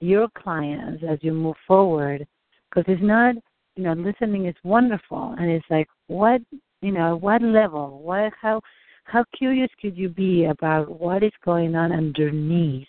[0.00, 2.26] your clients as you move forward
[2.68, 3.36] because it's not,
[3.76, 6.40] you know, listening is wonderful and it's like what,
[6.80, 8.60] you know, what level, what how
[9.04, 12.86] how curious could you be about what is going on underneath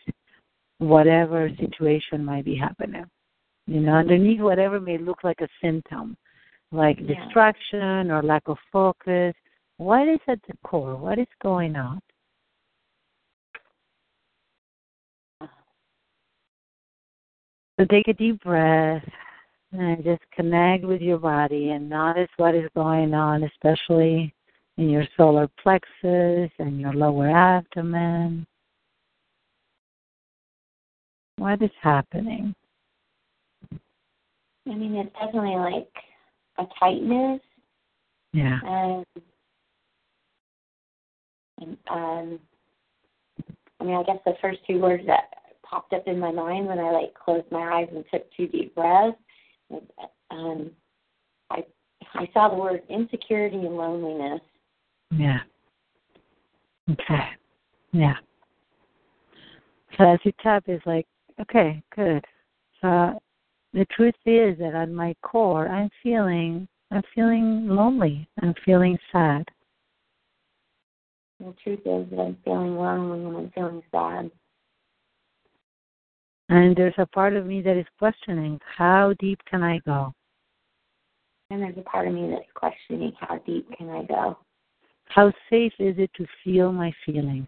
[0.77, 3.05] whatever situation might be happening?
[3.67, 6.17] You know, underneath whatever may look like a symptom,
[6.71, 7.23] like yeah.
[7.23, 9.33] distraction or lack of focus.
[9.77, 10.95] What is at the core?
[10.95, 11.99] What is going on?
[17.79, 19.03] So take a deep breath
[19.71, 24.33] and just connect with your body and notice what is going on, especially
[24.77, 28.45] in your solar plexus and your lower abdomen.
[31.37, 32.53] What is happening?
[34.67, 35.91] I mean, it's definitely like
[36.57, 37.41] a tightness.
[38.31, 38.59] Yeah.
[38.65, 39.05] And,
[41.59, 42.39] and um,
[43.79, 45.25] I mean, I guess the first two words that
[45.63, 48.73] popped up in my mind when I like closed my eyes and took two deep
[48.75, 49.17] breaths.
[50.31, 50.71] Um,
[51.49, 51.63] I
[52.15, 54.41] I saw the word insecurity and loneliness.
[55.11, 55.39] Yeah.
[56.89, 57.29] Okay.
[57.91, 58.15] Yeah.
[59.97, 61.05] So as you tap is like,
[61.39, 62.25] okay, good.
[62.81, 63.21] So
[63.73, 68.27] the truth is that at my core I'm feeling I'm feeling lonely.
[68.41, 69.45] I'm feeling sad.
[71.39, 74.29] The truth is that I'm feeling lonely and I'm feeling sad.
[76.49, 80.13] And there's a part of me that is questioning how deep can I go?
[81.49, 84.37] And there's a part of me that's questioning how deep can I go?
[85.05, 87.47] How safe is it to feel my feelings?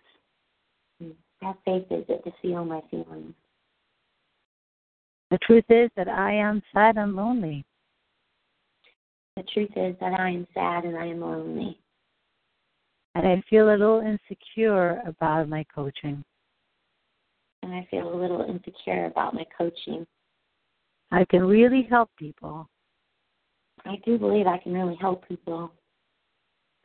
[1.41, 3.33] How safe is it to feel my feelings?
[5.31, 7.65] The truth is that I am sad and lonely.
[9.35, 11.79] The truth is that I am sad and I am lonely.
[13.15, 16.23] And I feel a little insecure about my coaching
[17.65, 20.05] and I feel a little insecure about my coaching.
[21.11, 22.69] I can really help people.
[23.85, 25.71] I do believe I can really help people.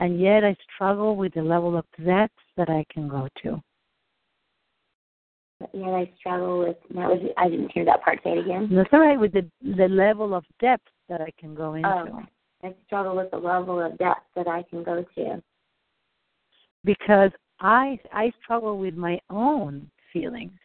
[0.00, 3.62] And yet I struggle with the level of depth that I can go to.
[5.60, 8.18] But yet I struggle with that was I didn't hear that part.
[8.24, 8.70] Say it again.
[8.72, 11.88] That's all right with the the level of depth that I can go oh, into.
[11.88, 12.22] Oh,
[12.64, 15.42] I struggle with the level of depth that I can go to.
[16.82, 20.58] Because I I struggle with my own feelings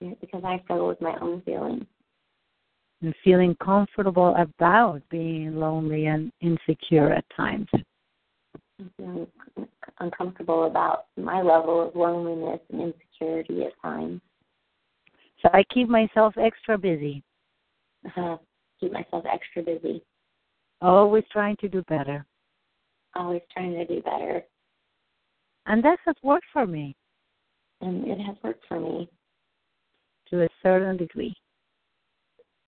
[0.00, 1.84] Yeah, because I struggle with my own feelings.
[3.00, 7.68] And feeling comfortable about being lonely and insecure at times.
[8.96, 9.28] feeling
[10.00, 14.20] uncomfortable about my level of loneliness and insecurity at times.
[15.42, 17.22] So I keep myself extra busy.
[18.16, 18.36] uh,
[18.80, 20.02] keep myself extra busy.
[20.80, 22.24] Always trying to do better.
[23.14, 24.42] Always trying to do better.
[25.66, 26.96] And that has worked for me.
[27.80, 29.08] And it has worked for me.
[30.30, 31.34] To a certain degree.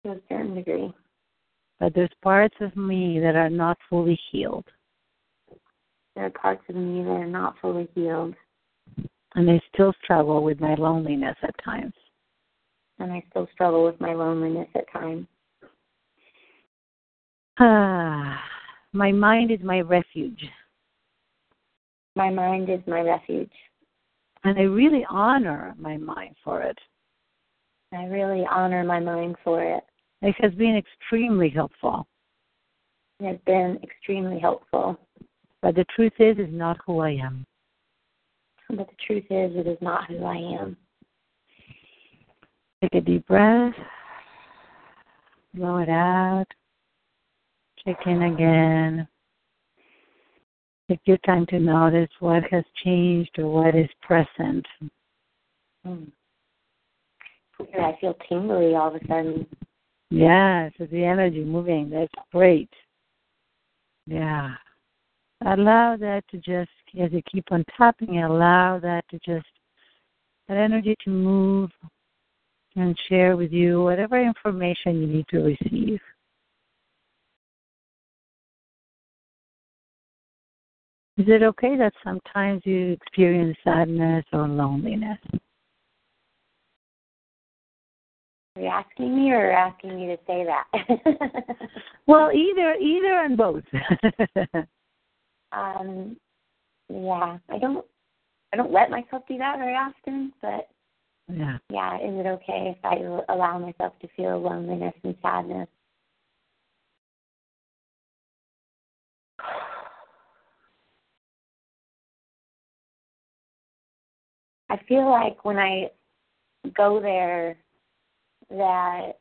[0.06, 0.94] To a certain degree.
[1.80, 4.66] But there's parts of me that are not fully healed.
[6.20, 8.36] There are parts of me that are not fully healed.
[9.36, 11.94] And I still struggle with my loneliness at times.
[13.00, 15.28] And I still struggle with my loneliness at times.
[17.58, 18.38] Ah,
[18.92, 20.44] my mind is my refuge.
[22.18, 23.54] My mind is my refuge.
[24.44, 26.78] And I really honor my mind for it.
[27.94, 29.86] I really honor my mind for it.
[30.22, 32.08] It has been extremely helpful.
[33.22, 35.00] It has been extremely helpful.
[35.62, 37.46] But the truth is, is not who I am.
[38.70, 40.78] But the truth is, it is not who I am.
[42.82, 43.74] Take a deep breath.
[45.54, 46.46] Blow it out.
[47.84, 49.08] Check in again.
[50.90, 54.66] Take your time to notice what has changed or what is present.
[55.86, 56.06] Hmm.
[57.60, 59.46] I feel tingly all of a sudden.
[60.10, 61.90] Yeah, so the energy moving.
[61.90, 62.70] That's great.
[64.08, 64.56] Yeah.
[65.46, 66.70] Allow that to just,
[67.02, 69.48] as you keep on tapping, allow that to just,
[70.48, 71.70] that energy to move
[72.76, 76.00] and share with you whatever information you need to receive.
[81.18, 85.18] Is it okay that sometimes you experience sadness or loneliness?
[88.56, 90.66] Are you asking me or asking me to say that?
[92.08, 93.64] well, either either and both.
[95.52, 96.18] um
[96.90, 97.86] yeah, I don't
[98.54, 100.70] I don't let myself do that very often, but
[101.32, 101.58] yeah.
[101.70, 102.96] Yeah, is it okay if I
[103.32, 105.68] allow myself to feel loneliness and sadness?
[114.72, 115.90] I feel like when I
[116.76, 117.58] go there
[118.50, 119.14] that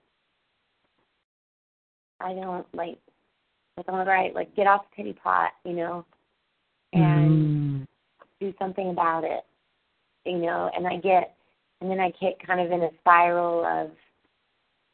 [2.20, 2.98] I don't like
[3.76, 6.04] like I'm right, like get off the pity pot, you know,
[6.92, 7.86] and mm.
[8.40, 9.44] do something about it.
[10.24, 11.36] You know, and I get
[11.80, 13.90] and then I get kind of in a spiral of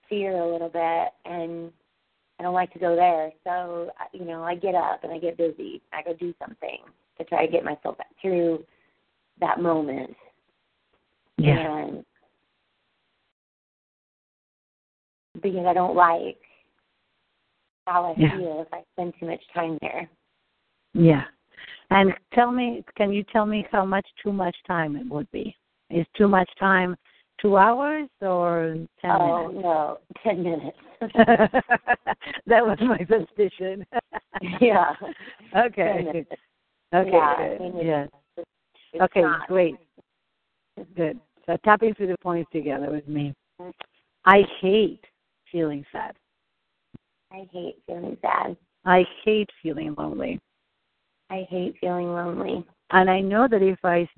[0.09, 1.73] fear a little bit and
[2.39, 3.31] I don't like to go there.
[3.45, 5.81] So, you know, I get up and I get busy.
[5.93, 6.79] I go do something
[7.19, 8.65] to try to get myself through
[9.41, 10.15] that moment.
[11.39, 11.85] Yeah.
[11.85, 12.05] And
[15.43, 16.39] because I don't like
[17.87, 18.37] how I yeah.
[18.37, 20.09] feel if I spend too much time there.
[20.93, 21.25] Yeah.
[21.95, 25.57] And tell me, can you tell me how much too much time it would be?
[25.91, 26.97] Is too much time
[27.41, 29.55] two hours or ten oh, minutes?
[29.55, 30.77] Oh, no, ten minutes.
[32.47, 33.87] that was my suspicion.
[34.61, 34.95] yeah.
[35.57, 36.25] Okay.
[36.93, 37.11] Okay.
[37.11, 37.63] Yeah, good.
[37.63, 38.09] I yes.
[38.39, 38.49] It's,
[38.93, 39.23] it's okay.
[39.23, 39.47] not.
[39.47, 39.77] Great.
[40.97, 41.21] Good.
[41.47, 43.33] So tapping through the points together with me.
[44.25, 45.05] I hate
[45.53, 46.17] feeling sad.
[47.31, 48.57] I hate feeling sad.
[48.85, 50.41] I hate feeling lonely.
[51.35, 52.65] I hate feeling lonely.
[52.91, 54.09] And I know that if I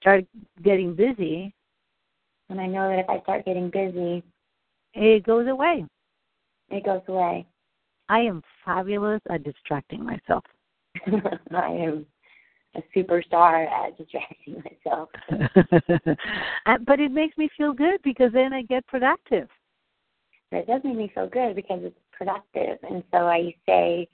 [0.00, 0.24] start
[0.62, 1.52] getting busy,
[2.48, 4.22] and I know that if I start getting busy,
[4.94, 5.84] it goes away.
[6.68, 7.44] It goes away.
[8.08, 10.44] I am fabulous at distracting myself.
[11.06, 12.06] I am
[12.76, 15.08] a superstar at distracting myself.
[16.86, 19.48] but it makes me feel good because then I get productive.
[20.52, 22.78] It does make me feel good because it's productive.
[22.88, 24.08] And so I say,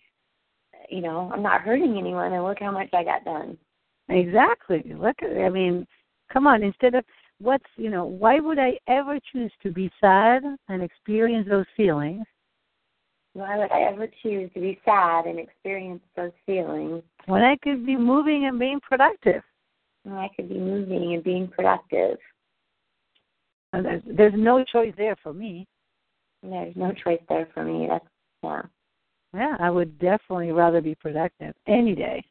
[0.90, 3.56] you know, I'm not hurting anyone and look how much I got done.
[4.08, 4.94] Exactly.
[4.96, 5.86] Look I mean,
[6.32, 7.04] come on, instead of
[7.40, 12.24] what's you know, why would I ever choose to be sad and experience those feelings?
[13.32, 17.02] Why would I ever choose to be sad and experience those feelings?
[17.26, 19.42] When I could be moving and being productive.
[20.04, 22.16] When I could be moving and being productive.
[23.74, 25.66] And there's, there's no choice there for me.
[26.42, 27.88] There's no choice there for me.
[27.90, 28.06] That's
[28.42, 28.62] yeah.
[29.36, 32.24] Yeah, I would definitely rather be productive any day.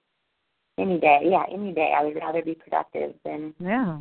[0.79, 1.93] Any day, yeah, any day.
[1.95, 3.99] I would rather be productive than yeah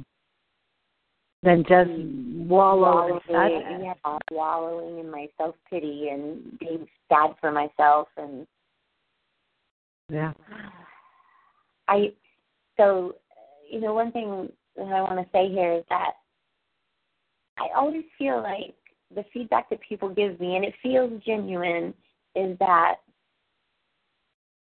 [1.45, 2.47] than just mm.
[2.47, 8.47] wallow wallowing, yeah, wallowing in my self pity and being sad for myself and
[10.11, 10.33] yeah.
[11.89, 12.13] I
[12.79, 13.17] so
[13.71, 16.13] you know one thing that I want to say here is that
[17.59, 18.75] I always feel like
[19.15, 21.93] the feedback that people give me and it feels genuine
[22.35, 22.97] is that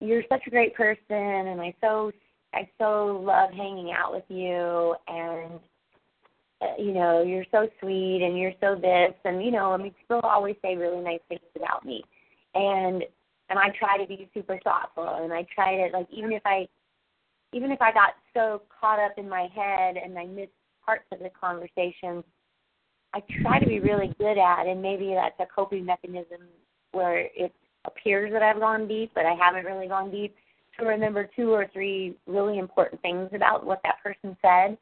[0.01, 2.13] you're such a great person and I so
[2.55, 5.61] I so love hanging out with you and
[6.63, 9.95] uh, you know, you're so sweet and you're so this and you know, I mean
[10.01, 12.03] people always say really nice things about me.
[12.55, 13.05] And
[13.49, 16.67] and I try to be super thoughtful and I try to like even if I
[17.53, 20.51] even if I got so caught up in my head and I missed
[20.85, 22.23] parts of the conversation,
[23.15, 26.41] I try to be really good at and maybe that's a coping mechanism
[26.97, 27.53] where it
[27.85, 30.35] appears that I've gone deep, but I haven't really gone deep
[30.79, 34.77] to remember two or three really important things about what that person said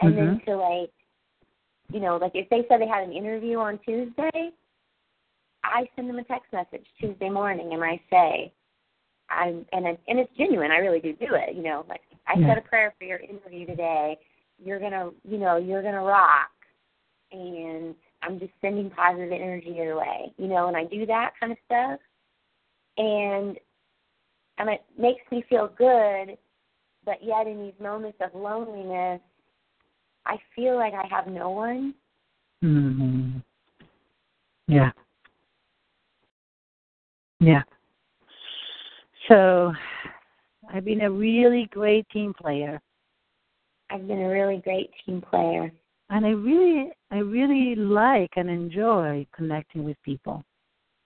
[0.00, 0.16] and mm-hmm.
[0.16, 0.90] then to like
[1.92, 4.50] you know, like if they said they had an interview on Tuesday,
[5.64, 8.52] I send them a text message Tuesday morning and I say,
[9.30, 10.70] I'm and and it's genuine.
[10.70, 11.54] I really do do it.
[11.54, 12.48] You know, like I yeah.
[12.48, 14.18] said a prayer for your interview today.
[14.62, 16.50] You're gonna, you know, you're gonna rock,
[17.30, 20.32] and I'm just sending positive energy your way.
[20.36, 22.00] You know, and I do that kind of stuff,
[22.96, 23.58] and
[24.58, 26.36] and it makes me feel good.
[27.04, 29.20] But yet, in these moments of loneliness,
[30.26, 31.94] I feel like I have no one.
[32.62, 33.38] Mm-hmm.
[34.66, 34.90] Yeah.
[37.40, 37.62] Yeah.
[39.28, 39.72] So
[40.72, 42.80] I've been a really great team player.
[43.90, 45.72] I've been a really great team player.
[46.10, 50.44] And I really I really like and enjoy connecting with people.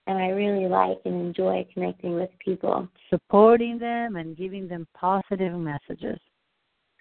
[0.06, 2.88] And I really like and enjoy connecting with people.
[3.08, 6.18] Supporting them and giving them positive messages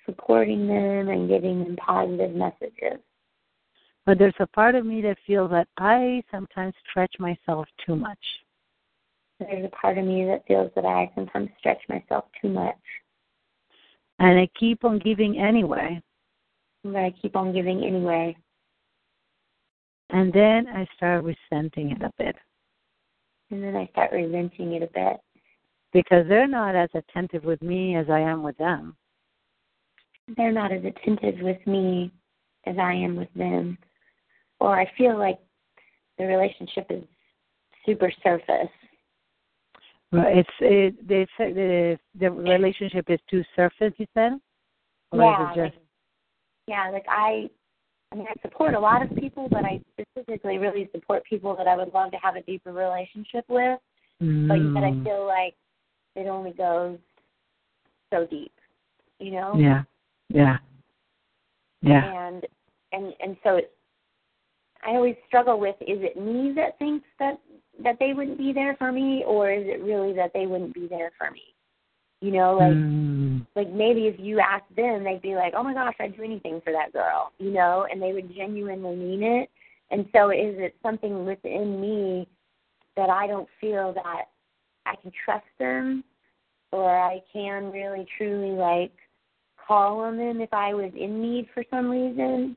[0.05, 2.99] supporting them and giving them positive messages.
[4.05, 8.17] But there's a part of me that feels that I sometimes stretch myself too much.
[9.39, 12.75] There's a part of me that feels that I sometimes stretch myself too much.
[14.19, 16.01] And I keep on giving anyway.
[16.83, 18.35] But I keep on giving anyway.
[20.09, 22.35] And then I start resenting it a bit.
[23.49, 25.19] And then I start resenting it a bit.
[25.93, 28.95] Because they're not as attentive with me as I am with them
[30.37, 32.11] they're not as attentive with me
[32.65, 33.77] as I am with them.
[34.59, 35.39] Or I feel like
[36.17, 37.03] the relationship is
[37.85, 38.69] super surface.
[40.11, 43.93] Well, it's it, they said the the relationship is too surface.
[43.97, 44.33] You said,
[45.11, 45.77] or yeah, just...
[46.67, 46.89] yeah.
[46.91, 47.49] Like I,
[48.11, 51.67] I mean, I support a lot of people, but I specifically really support people that
[51.67, 53.79] I would love to have a deeper relationship with.
[54.21, 54.47] Mm.
[54.47, 55.55] But yet I feel like
[56.15, 56.97] it only goes
[58.11, 58.53] so deep.
[59.19, 59.53] You know?
[59.55, 59.83] Yeah.
[60.29, 60.57] Yeah.
[61.81, 62.27] Yeah.
[62.27, 62.45] And
[62.91, 63.71] and and so it,
[64.85, 67.39] I always struggle with is it me that thinks that
[67.83, 70.87] that they wouldn't be there for me or is it really that they wouldn't be
[70.87, 71.41] there for me?
[72.21, 73.45] You know, like mm.
[73.55, 76.61] like maybe if you ask them they'd be like, "Oh my gosh, I'd do anything
[76.63, 79.49] for that girl." You know, and they would genuinely mean it.
[79.89, 82.27] And so is it something within me
[82.95, 84.25] that I don't feel that
[84.85, 86.03] I can trust them
[86.71, 88.93] or I can really truly like
[89.67, 92.55] call on them if I was in need for some reason.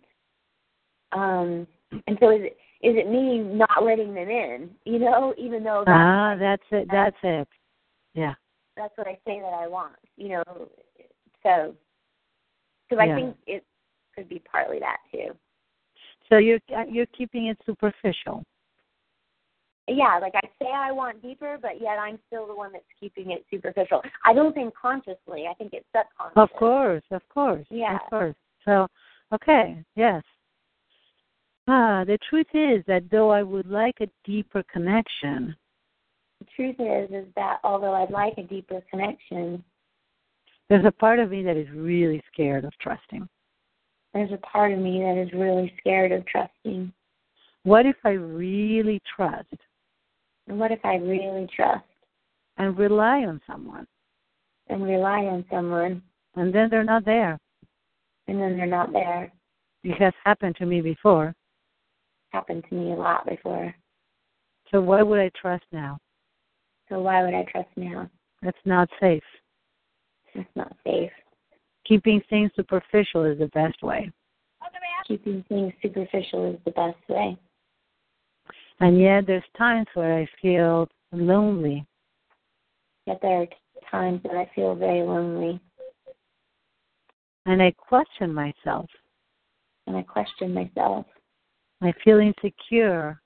[1.13, 1.67] Um,
[2.07, 4.71] and so is it is it me not letting them in?
[4.85, 6.89] You know, even though that's ah, that's it.
[6.91, 7.49] That's it.
[8.15, 8.35] Yeah.
[8.77, 9.97] That's what I say that I want.
[10.17, 10.69] You know,
[11.43, 11.75] so
[12.91, 13.03] so yeah.
[13.03, 13.65] I think it
[14.15, 15.35] could be partly that too.
[16.29, 18.45] So you're you're keeping it superficial
[19.89, 23.33] yeah, like I say I want deeper, but yet I'm still the one that's keeping
[23.33, 24.03] it superficial.
[24.25, 25.47] I don't think consciously.
[25.51, 26.37] I think it's subconscious.
[26.37, 27.67] Of course, of course.
[27.71, 27.97] Yeah.
[27.97, 28.35] Of course.
[28.65, 28.87] So,
[29.33, 30.23] okay, yes.
[31.69, 35.55] Ah, the truth is that though I would like a deeper connection,
[36.55, 39.63] truth is is that although I'd like a deeper connection,
[40.69, 43.29] there's a part of me that is really scared of trusting.
[44.13, 46.93] There's a part of me that is really scared of trusting.
[47.65, 49.55] What if I really trust
[50.49, 51.85] and what if I really trust?
[52.57, 53.87] And rely on someone.
[54.69, 56.03] And rely on someone.
[56.37, 57.39] And then they're not there.
[58.29, 59.33] And then they're not there.
[59.83, 61.35] It has happened to me before.
[62.31, 63.75] Happened to me a lot before.
[64.71, 65.99] So why would I trust now?
[66.89, 68.11] So why would I trust now?
[68.43, 69.23] That's not safe.
[70.35, 71.11] That's not safe.
[71.87, 74.11] Keeping things superficial is the best way.
[75.07, 77.37] Keeping things superficial is the best way.
[78.81, 81.87] And yet there's times where I feel lonely.
[83.07, 83.47] Yet there are
[83.91, 85.61] times that I feel very lonely.
[87.47, 88.87] And I question myself.
[89.87, 91.05] And I question myself.
[91.83, 93.21] I feel insecure.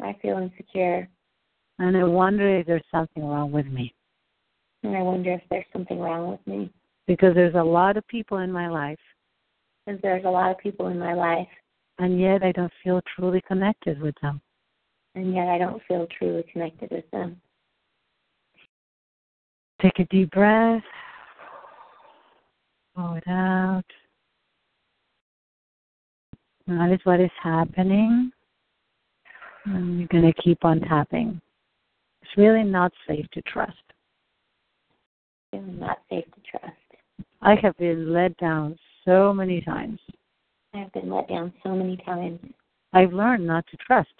[0.00, 1.08] I feel insecure.
[1.78, 3.94] And I wonder if there's something wrong with me.
[4.82, 6.70] And I wonder if there's something wrong with me.
[7.06, 8.98] Because there's a lot of people in my life.
[9.86, 11.48] Because there's a lot of people in my life.
[11.98, 14.40] And yet I don't feel truly connected with them
[15.18, 17.40] and yet I don't feel truly connected with them.
[19.82, 20.82] Take a deep breath.
[22.94, 23.84] Blow it out.
[26.66, 28.30] That is what is happening.
[29.64, 31.40] And you're going to keep on tapping.
[32.28, 33.72] It's really not safe to trust.
[35.52, 36.76] It's not safe to trust.
[37.40, 38.76] I have been let down
[39.06, 39.98] so many times.
[40.74, 42.38] I've been let down so many times.
[42.92, 44.12] I've learned not to trust.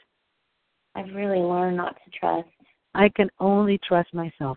[0.94, 2.48] I've really learned not to trust.
[2.94, 4.56] I can only trust myself.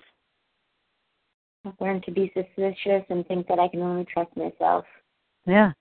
[1.66, 4.86] I've learned to be suspicious and think that I can only trust myself.
[5.46, 5.74] Yeah.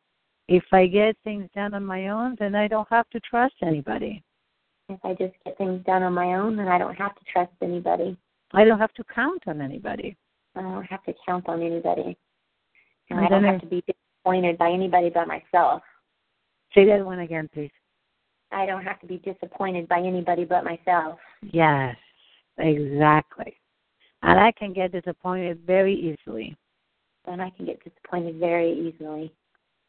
[0.48, 4.24] If I get things done on my own, then I don't have to trust anybody.
[4.90, 7.52] If I just get things done on my own, then I don't have to trust
[7.62, 8.16] anybody.
[8.52, 10.16] I don't have to count on anybody.
[10.56, 12.18] I don't have to count on anybody.
[13.08, 15.82] And I I don't don't have to be disappointed by anybody but myself.
[16.74, 17.70] Say that one again, please.
[18.50, 21.20] I don't have to be disappointed by anybody but myself.
[21.52, 21.96] Yes,
[22.58, 23.56] exactly.
[24.22, 26.56] And I can get disappointed very easily
[27.26, 29.32] And I can get disappointed very easily.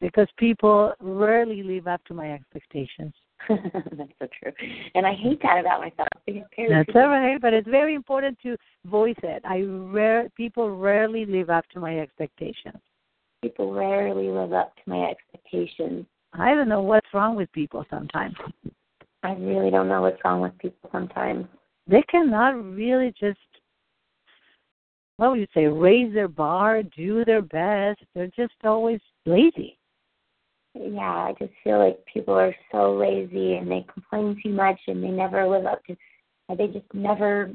[0.02, 3.14] Because people rarely live up to my expectations.
[3.48, 4.52] That's so true.
[4.94, 6.08] And I hate that about myself.
[6.26, 9.42] That's all right, but it's very important to voice it.
[9.46, 12.78] I rare people rarely live up to my expectations.
[13.42, 16.04] People rarely live up to my expectations.
[16.34, 18.34] I don't know what's wrong with people sometimes.
[19.22, 21.46] I really don't know what's wrong with people sometimes.
[21.86, 23.38] They cannot really just
[25.16, 28.00] what would you say, raise their bar, do their best.
[28.14, 29.78] They're just always lazy.
[30.74, 35.04] Yeah, I just feel like people are so lazy and they complain too much and
[35.04, 35.96] they never live up to
[36.48, 37.50] uh, they just never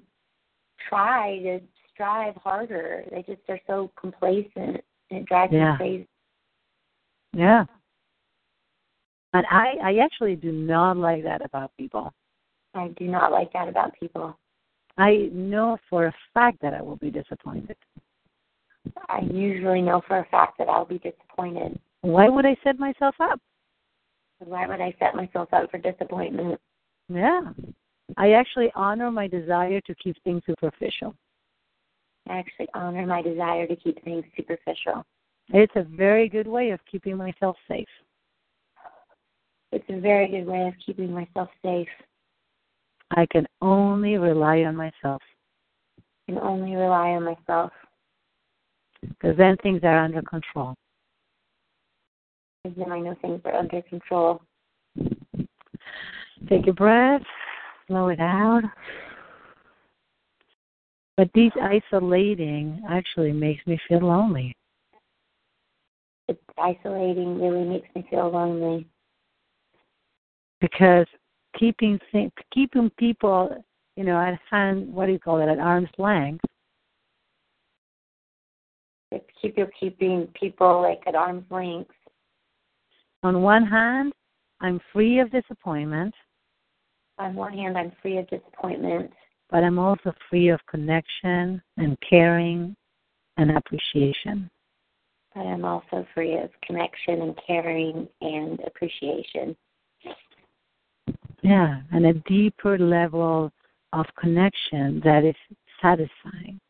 [0.88, 1.60] try to
[1.94, 3.04] strive harder.
[3.12, 4.84] They just are so complacent.
[5.10, 5.72] And it drives Yeah.
[5.72, 6.08] me crazy.
[7.34, 7.66] Yeah.
[9.34, 12.14] And I, I actually do not like that about people.
[12.74, 14.38] I do not like that about people.
[14.98, 17.76] I know for a fact that I will be disappointed.
[19.10, 21.80] I usually know for a fact that I'll be disappointed.
[22.02, 23.40] Why would I set myself up?
[24.40, 26.60] Why would I set myself up for disappointment?
[27.10, 27.42] Yeah.
[28.16, 31.16] I actually honor my desire to keep things superficial.
[32.30, 35.04] I actually honor my desire to keep things superficial.
[35.50, 37.88] It's a very good way of keeping myself safe.
[39.72, 41.88] It's a very good way of keeping myself safe.
[43.12, 45.22] I can only rely on myself
[46.28, 47.72] I can only rely on myself.
[49.02, 50.76] because then things are under control.
[52.68, 54.42] Because then I know things are under control.
[56.50, 57.22] Take a breath,
[57.88, 58.64] slow it out.
[61.16, 64.54] But these isolating actually makes me feel lonely.
[66.28, 68.86] It's isolating really makes me feel lonely.
[70.60, 71.06] because
[71.58, 72.00] keeping
[72.54, 73.64] keeping people,
[73.96, 76.44] you know, at hand, what do you call it, at arm's length,
[79.12, 81.92] It's keep you keeping people like at arm's length.
[83.28, 84.14] On one hand,
[84.62, 86.16] I'm free of disappointment,
[87.18, 89.12] On one hand, I'm free of disappointment,
[89.50, 92.74] but I'm also free of connection and caring
[93.36, 94.50] and appreciation.
[95.36, 99.58] but I'm also free of connection and caring and appreciation.
[101.42, 103.52] Yeah, and a deeper level
[103.92, 105.36] of connection that is
[105.82, 106.62] satisfying.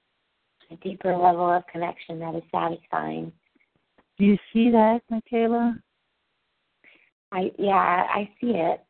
[0.71, 3.31] A deeper level of connection that is satisfying.
[4.17, 5.79] Do you see that, Mikaela?
[7.31, 8.83] I yeah, I see it.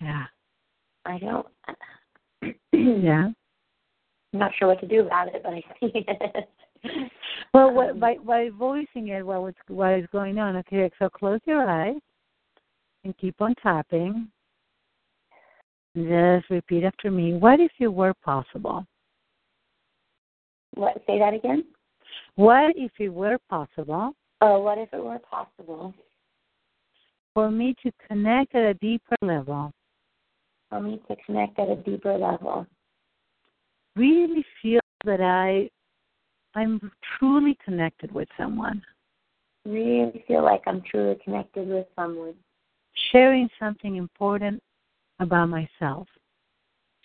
[0.00, 0.24] Yeah.
[1.04, 1.46] I don't.
[2.72, 3.28] Yeah.
[4.32, 6.48] I'm not sure what to do about it, but I see it.
[7.52, 10.56] Well, what, um, by by voicing it, what was what is going on?
[10.58, 12.00] Okay, so close your eyes
[13.04, 14.28] and keep on tapping.
[15.96, 17.34] Just repeat after me.
[17.34, 18.86] What if it were possible?
[20.74, 21.02] What?
[21.06, 21.64] Say that again.
[22.36, 25.92] What if it were possible Oh, what if it were possible
[27.34, 29.72] for me to connect at a deeper level?
[30.68, 32.64] for me to connect at a deeper level?
[33.96, 35.68] Really feel that I
[36.54, 38.82] I'm truly connected with someone,
[39.64, 42.34] Really feel like I'm truly connected with someone,
[43.12, 44.62] sharing something important
[45.18, 46.08] about myself.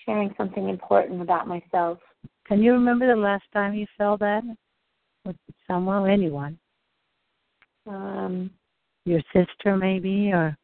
[0.05, 1.97] sharing something important about myself.
[2.47, 4.43] Can you remember the last time you felt that
[5.25, 5.35] with
[5.67, 6.59] someone or anyone?
[7.87, 8.51] Um,
[9.05, 10.57] Your sister, maybe, or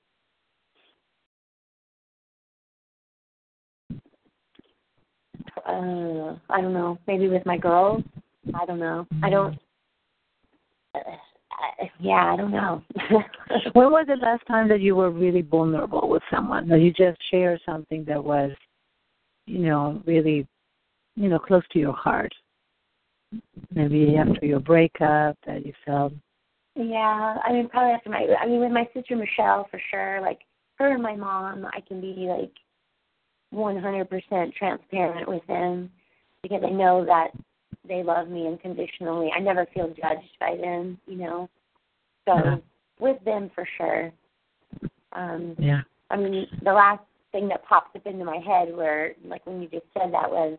[5.68, 6.98] uh, I don't know.
[7.08, 8.04] Maybe with my girls.
[8.56, 9.08] I don't know.
[9.24, 9.58] I don't.
[10.96, 11.00] Uh,
[11.52, 12.82] I, yeah, I don't know.
[13.74, 16.68] when was the last time that you were really vulnerable with someone?
[16.68, 18.52] That you just shared something that was,
[19.46, 20.48] you know, really,
[21.16, 22.34] you know, close to your heart.
[23.74, 26.14] Maybe after your breakup, that you felt
[26.76, 30.22] Yeah, I mean, probably after my, I mean, with my sister Michelle for sure.
[30.22, 30.40] Like
[30.76, 32.52] her and my mom, I can be like
[33.54, 35.92] 100% transparent with them
[36.42, 37.30] because I know that
[37.88, 39.30] they love me unconditionally.
[39.36, 41.50] I never feel judged by them, you know.
[42.26, 42.58] So Uh-huh.
[43.00, 44.12] with them for sure.
[45.12, 45.82] Um Yeah.
[46.10, 49.68] I mean, the last thing that popped up into my head where like when you
[49.68, 50.58] just said that was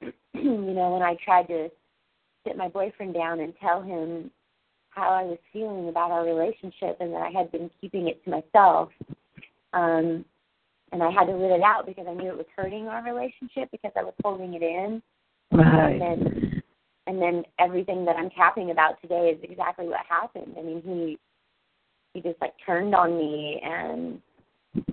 [0.34, 1.70] you know, when I tried to
[2.46, 4.30] sit my boyfriend down and tell him
[4.94, 8.30] how I was feeling about our relationship and that I had been keeping it to
[8.30, 8.90] myself.
[9.72, 10.24] Um
[10.92, 13.68] and I had to let it out because I knew it was hurting our relationship
[13.72, 15.02] because I was holding it in.
[15.50, 15.92] Right.
[15.92, 16.62] And then
[17.06, 20.54] and then everything that I'm tapping about today is exactly what happened.
[20.58, 21.18] I mean, he
[22.14, 24.20] he just like turned on me and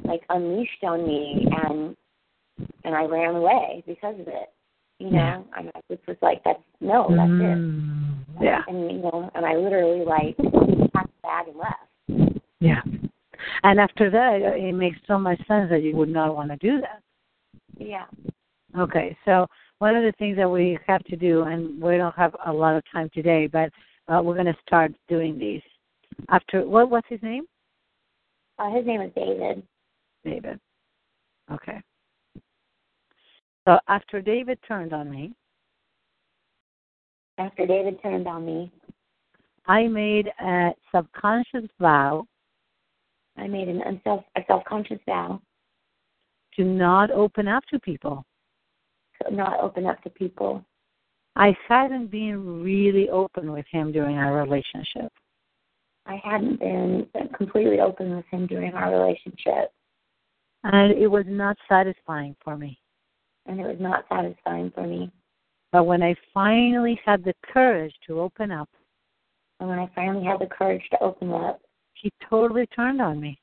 [0.03, 1.95] like unleashed on me and
[2.83, 4.51] and I ran away because of it.
[4.99, 5.45] You know.
[5.55, 8.20] I just was like, that's no, that's it.
[8.41, 8.61] Yeah.
[8.67, 10.37] And you know, and I literally like
[10.93, 12.41] packed the bag and left.
[12.59, 12.81] Yeah.
[13.63, 16.81] And after that, it makes so much sense that you would not want to do
[16.81, 17.01] that.
[17.77, 18.05] Yeah.
[18.77, 19.47] Okay, so
[19.79, 22.75] one of the things that we have to do, and we don't have a lot
[22.75, 23.69] of time today, but
[24.07, 25.61] uh, we're going to start doing these.
[26.29, 26.89] After what?
[26.89, 27.45] What's his name?
[28.59, 29.63] Uh, his name is David.
[30.23, 30.59] David.
[31.51, 31.81] Okay.
[33.67, 35.33] So after David turned on me,
[37.37, 38.71] After David turned on me,
[39.67, 42.25] I made a subconscious vow
[43.37, 45.41] I made an unself a self conscious vow
[46.55, 48.25] to not open up to people.
[49.23, 50.63] to not open up to people.
[51.35, 55.11] I hadn't been really open with him during our relationship.
[56.05, 57.07] I hadn't been
[57.37, 59.71] completely open with him during our relationship,
[60.63, 62.79] And it was not satisfying for me.
[63.45, 65.11] and it was not satisfying for me.
[65.71, 68.69] But when I finally had the courage to open up,
[69.59, 71.61] And when I finally had the courage to open up,
[71.93, 73.39] he totally turned on me.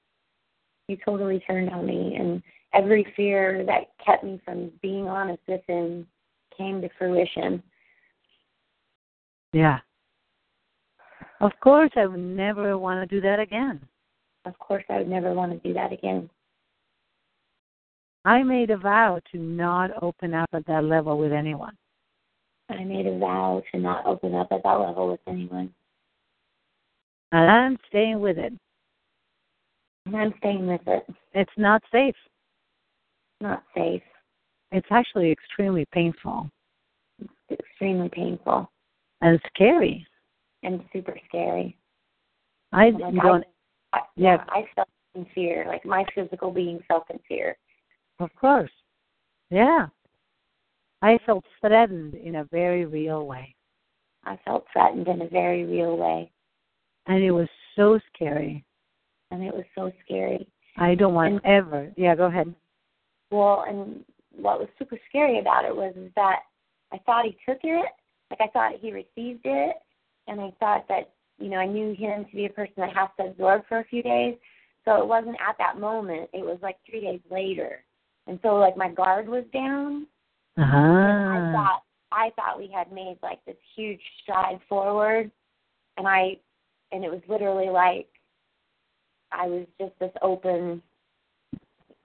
[0.88, 5.62] he totally turned on me, and every fear that kept me from being honest with
[5.66, 6.06] him
[6.56, 7.62] came to fruition.
[9.52, 9.78] Yeah.
[11.40, 13.80] Of course, I would never want to do that again.
[14.44, 16.28] Of course, I would never want to do that again.
[18.24, 21.76] I made a vow to not open up at that level with anyone.
[22.70, 25.72] I made a vow to not open up at that level with anyone,
[27.32, 28.52] And I'm staying with it.
[30.06, 31.06] and I'm staying with it.
[31.34, 32.14] It's not safe.
[33.40, 34.02] Not safe.
[34.72, 36.50] It's actually extremely painful
[37.48, 38.70] It's extremely painful
[39.22, 40.06] and scary.
[40.62, 41.76] and super scary.
[42.72, 43.44] I Like, don't,
[43.94, 44.44] I, Yeah.
[44.50, 45.64] I felt in fear.
[45.66, 47.56] Like my physical being felt in fear.
[48.20, 48.70] of course.
[49.50, 49.86] Yeah.
[51.02, 53.54] I felt threatened in a very real way.
[54.24, 56.30] I felt threatened in a very real way,
[57.06, 58.64] And it was so scary.
[59.30, 60.48] and it was so scary.
[60.76, 61.92] I don't want And- ever.
[61.96, 62.54] Yeah, go ahead.
[63.30, 66.44] Well, and what was super scary about it was is that
[66.92, 67.86] I thought he took it,
[68.30, 69.76] like I thought he received it,
[70.26, 73.10] and I thought that you know I knew him to be a person that has
[73.18, 74.36] to absorb for a few days.
[74.84, 77.84] So it wasn't at that moment; it was like three days later,
[78.26, 80.06] and so like my guard was down.
[80.58, 81.52] I uh-huh.
[81.52, 85.30] thought I thought we had made like this huge stride forward,
[85.96, 86.38] and I,
[86.90, 88.08] and it was literally like
[89.30, 90.82] I was just this open,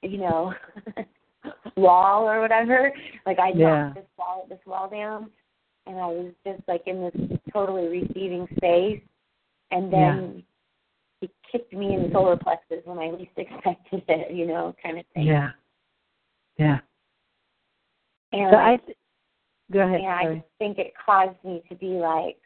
[0.01, 0.53] you know,
[1.77, 2.91] wall or whatever.
[3.25, 3.93] Like I knocked Yeah.
[3.95, 5.31] this wall this wall down,
[5.87, 9.01] and I was just like in this totally receiving space,
[9.71, 10.43] and then
[11.21, 14.99] he kicked me in the solar plexus when I least expected it, you know, kind
[14.99, 15.27] of thing.
[15.27, 15.51] Yeah.
[16.57, 16.79] Yeah.
[18.33, 18.77] And So I.
[18.77, 18.97] Th-
[19.71, 20.01] go ahead.
[20.01, 20.35] and I sorry.
[20.37, 22.37] just think it caused me to be like,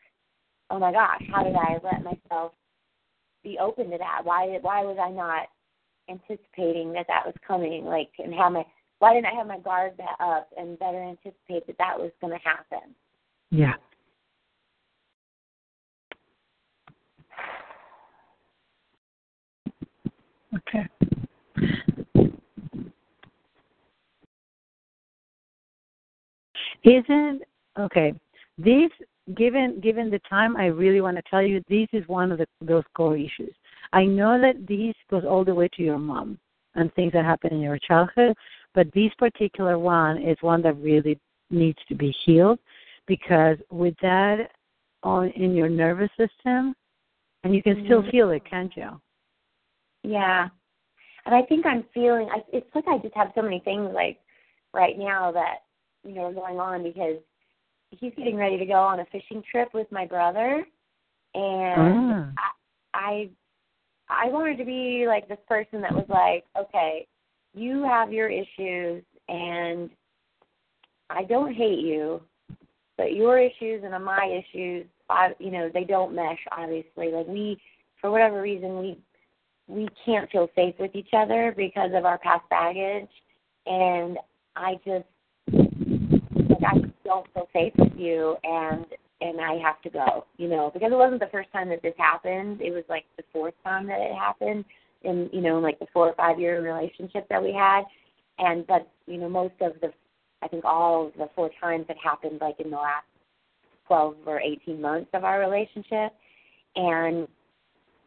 [0.70, 2.52] oh my gosh, how did I let myself
[3.44, 4.22] be open to that?
[4.24, 5.48] Why why was I not
[6.10, 7.86] anticipating that that was coming?
[7.86, 8.66] Like, and how my
[9.00, 12.44] why didn't I have my guard up and better anticipate that that was going to
[12.44, 12.94] happen?
[13.50, 13.74] Yeah.
[20.56, 20.88] Okay.
[26.88, 27.42] Isn't
[27.78, 28.14] okay.
[28.58, 28.92] These
[29.36, 32.48] given given the time, I really want to tell you this is one of the,
[32.62, 33.54] those core issues.
[33.92, 36.40] I know that this goes all the way to your mom
[36.76, 38.36] and things that happen in your childhood,
[38.74, 41.20] but this particular one is one that really
[41.50, 42.60] needs to be healed
[43.06, 44.52] because with that
[45.04, 46.74] on in your nervous system,
[47.44, 48.12] and you can still Mhm.
[48.12, 49.02] feel it, can't you?
[50.04, 50.48] Yeah,
[51.26, 52.30] and I think I'm feeling.
[52.30, 54.22] I, it's like I just have so many things like
[54.74, 55.64] right now that
[56.08, 57.18] you know are going on because
[57.92, 60.66] he's getting ready to go on a fishing trip with my brother,
[61.36, 62.52] and ah.
[62.94, 63.30] I, I
[64.10, 67.06] I wanted to be like this person that was like, okay,
[67.54, 69.90] you have your issues and
[71.10, 72.22] I don't hate you,
[72.98, 76.40] but your issues and my issues, I, you know, they don't mesh.
[76.52, 77.60] Obviously, like we,
[78.00, 78.98] for whatever reason, we
[79.68, 83.10] we can't feel safe with each other because of our past baggage,
[83.66, 84.18] and
[84.56, 85.06] I just
[87.08, 88.86] don't feel safe with you, and
[89.22, 91.96] and I have to go, you know, because it wasn't the first time that this
[91.98, 92.62] happened.
[92.62, 94.64] It was like the fourth time that it happened
[95.04, 97.84] in, you know, like the four or five year relationship that we had.
[98.38, 99.92] And but, you know, most of the
[100.44, 103.08] I think all of the four times it happened like in the last
[103.88, 106.14] twelve or eighteen months of our relationship.
[106.76, 107.28] And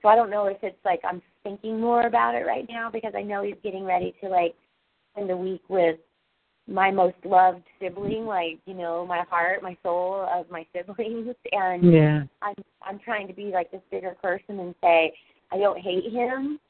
[0.00, 3.14] so I don't know if it's like I'm thinking more about it right now because
[3.16, 4.54] I know he's getting ready to like
[5.12, 5.96] spend a week with
[6.70, 11.92] my most loved sibling, like you know, my heart, my soul of my siblings, and
[11.92, 12.22] yeah.
[12.42, 15.12] I'm I'm trying to be like this bigger person and say
[15.52, 16.60] I don't hate him,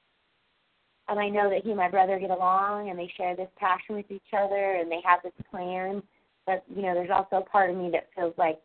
[1.08, 3.96] and I know that he and my brother get along and they share this passion
[3.96, 6.02] with each other and they have this plan.
[6.46, 8.58] But you know, there's also a part of me that feels like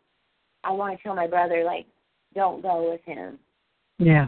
[0.63, 1.85] I want to tell my brother like,
[2.33, 3.39] don't go with him.
[3.97, 4.27] Yeah.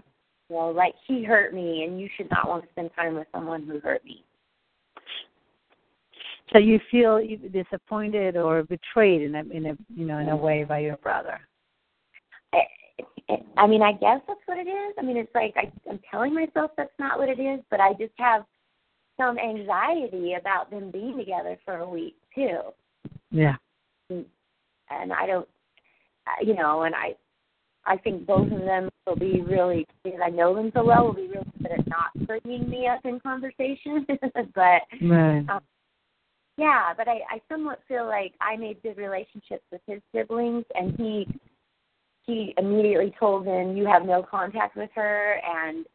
[0.49, 3.64] Well, like he hurt me, and you should not want to spend time with someone
[3.64, 4.24] who hurt me.
[6.51, 7.21] So you feel
[7.51, 11.39] disappointed or betrayed in a in a you know in a way by your brother.
[12.53, 12.63] I,
[13.57, 14.95] I mean, I guess that's what it is.
[14.97, 17.93] I mean, it's like I, I'm telling myself that's not what it is, but I
[17.93, 18.45] just have
[19.17, 22.59] some anxiety about them being together for a week too.
[23.31, 23.55] Yeah.
[24.11, 24.25] Mm,
[24.89, 25.47] and I don't,
[26.27, 27.15] uh, you know, and I,
[27.85, 31.05] I think both of them will be really because I know them so well.
[31.05, 34.05] Will be really good at not bringing me up in conversation,
[34.55, 35.45] but right.
[35.49, 35.61] um,
[36.58, 40.95] yeah, but I, I somewhat feel like I made good relationships with his siblings, and
[40.97, 41.28] he
[42.26, 45.86] he immediately told them, "You have no contact with her," and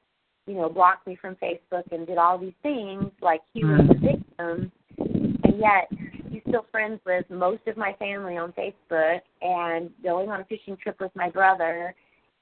[0.47, 3.95] you know blocked me from Facebook and did all these things like he was the
[3.95, 4.07] mm-hmm.
[4.07, 5.89] victim, and yet
[6.31, 10.77] he's still friends with most of my family on Facebook and going on a fishing
[10.77, 11.93] trip with my brother,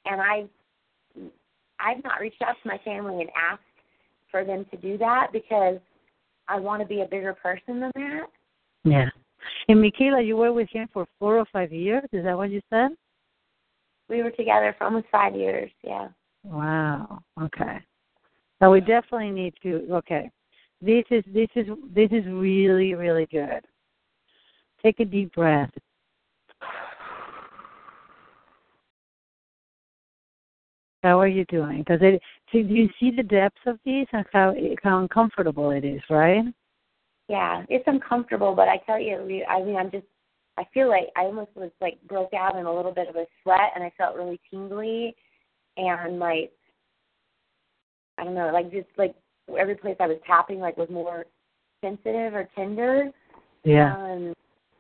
[0.05, 0.45] and I
[1.81, 3.63] I've not reached out to my family and asked
[4.31, 5.79] for them to do that because
[6.51, 8.27] I want to be a bigger person than that.
[8.85, 9.07] Yeah.
[9.69, 12.05] And Mikaela, you were with him for four or five years.
[12.13, 12.91] Is that what you said?
[14.09, 15.71] We were together for almost five years.
[15.85, 16.09] Yeah.
[16.43, 17.23] Wow.
[17.41, 17.79] Okay.
[18.61, 19.87] So we definitely need to.
[19.93, 20.31] Okay.
[20.83, 23.65] This is this is this is really really good.
[24.83, 25.71] Take a deep breath.
[31.03, 31.79] How are you doing?
[31.79, 32.21] Because it,
[32.53, 36.45] do you see the depths of these and how how uncomfortable it is, right?
[37.29, 40.07] Yeah, it's uncomfortable, but I tell you, I mean, I'm just,
[40.59, 43.25] I feel like I almost was like broke out in a little bit of a
[43.43, 45.15] sweat, and I felt really tingly,
[45.77, 46.51] and like,
[48.19, 49.15] I don't know, like just like
[49.59, 51.25] every place I was tapping like was more
[51.83, 53.11] sensitive or tender.
[53.65, 53.95] Yeah.
[53.95, 54.35] Um,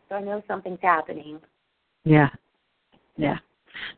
[0.08, 1.40] so I know something's happening.
[2.04, 2.30] Yeah.
[3.16, 3.38] Yeah.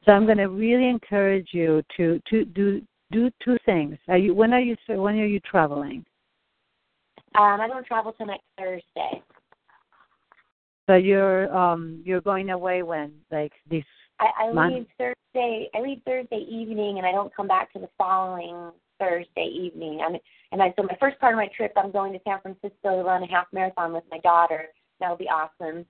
[0.05, 3.97] So I'm going to really encourage you to to do do two things.
[4.09, 6.05] Are you when are you when are you traveling?
[7.35, 9.23] Um, I don't travel till next Thursday.
[10.87, 13.85] So you're um you're going away when like this
[14.21, 14.75] I, I month?
[14.75, 15.69] leave Thursday.
[15.75, 20.01] I leave Thursday evening, and I don't come back to the following Thursday evening.
[20.05, 20.17] I'm,
[20.53, 23.03] and I so my first part of my trip, I'm going to San Francisco to
[23.03, 24.67] run a half marathon with my daughter.
[25.01, 25.85] That'll be awesome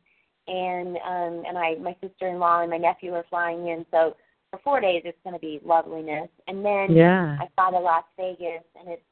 [0.47, 4.17] and um and I my sister in law and my nephew are flying in so
[4.53, 6.29] for four days it's gonna be loveliness.
[6.47, 7.37] And then yeah.
[7.41, 9.03] I fly to Las Vegas and it's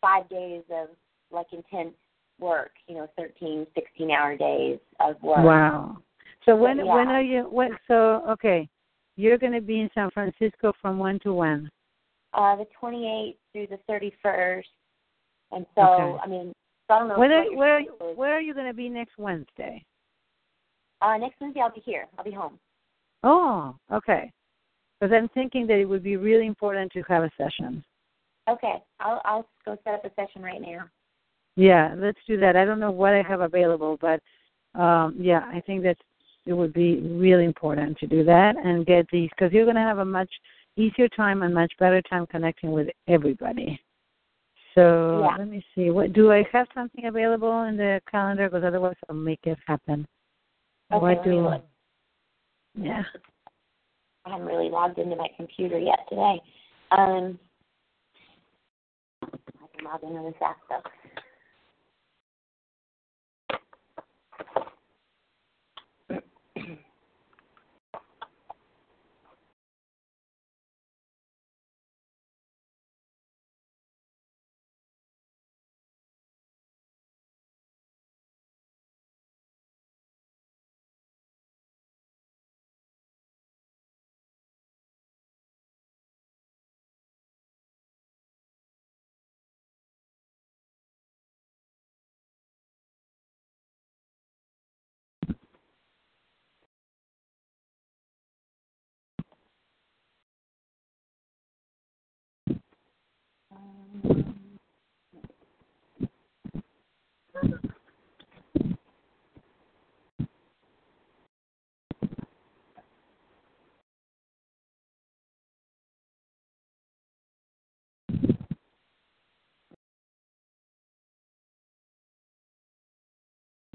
[0.00, 0.88] five days of
[1.30, 1.94] like intense
[2.38, 5.44] work, you know, thirteen, sixteen hour days of work.
[5.44, 5.98] Wow.
[6.44, 6.94] So when yeah.
[6.94, 8.68] when are you when so okay.
[9.18, 11.70] You're gonna be in San Francisco from when to when?
[12.34, 14.68] Uh the twenty eighth through the thirty first.
[15.50, 16.18] And so Okay.
[16.22, 16.52] I mean
[16.86, 19.84] so I don't know Where what where where are you gonna be next Wednesday?
[21.02, 22.06] Uh next Wednesday I'll be here.
[22.18, 22.58] I'll be home.
[23.22, 24.30] Oh, okay.
[25.00, 27.84] Because I'm thinking that it would be really important to have a session.
[28.48, 28.82] Okay.
[29.00, 30.88] I'll I'll go set up a session right now.
[31.56, 32.56] Yeah, let's do that.
[32.56, 34.20] I don't know what I have available, but
[34.80, 35.96] um yeah, I think that
[36.46, 39.82] it would be really important to do that and get these because you're going to
[39.82, 40.30] have a much
[40.76, 43.80] easier time and much better time connecting with everybody.
[44.74, 45.36] So Yeah.
[45.38, 45.90] let me see.
[45.90, 48.48] What do I have something available in the calendar?
[48.48, 50.06] Because otherwise, I'll make it happen.
[50.92, 51.48] Okay, what do?
[52.74, 53.02] Yeah.
[54.24, 56.40] I haven't really logged into my computer yet today.
[56.92, 57.38] Um,
[59.22, 60.82] I can log into this app though.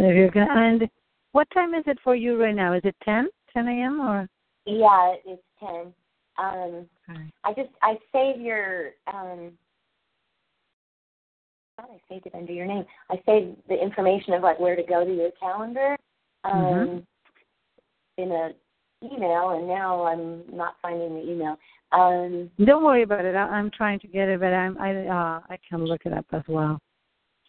[0.04, 0.90] If you're gonna, and
[1.32, 2.74] what time is it for you right now?
[2.74, 4.02] Is it 10, 10 a.m.
[4.02, 4.28] or?
[4.66, 5.94] Yeah, it's 10.
[6.38, 7.32] Um, right.
[7.44, 9.52] I just I save your um,
[11.82, 12.86] I thought I saved it under your name.
[13.10, 15.98] I saved the information of like where to go to your calendar,
[16.44, 17.06] um, Mhm.
[18.18, 18.54] in a
[19.04, 21.58] email, and now I'm not finding the email.
[21.92, 23.36] Um, Don't worry about it.
[23.36, 26.26] I, I'm trying to get it, but I'm I uh I can look it up
[26.34, 26.80] as well.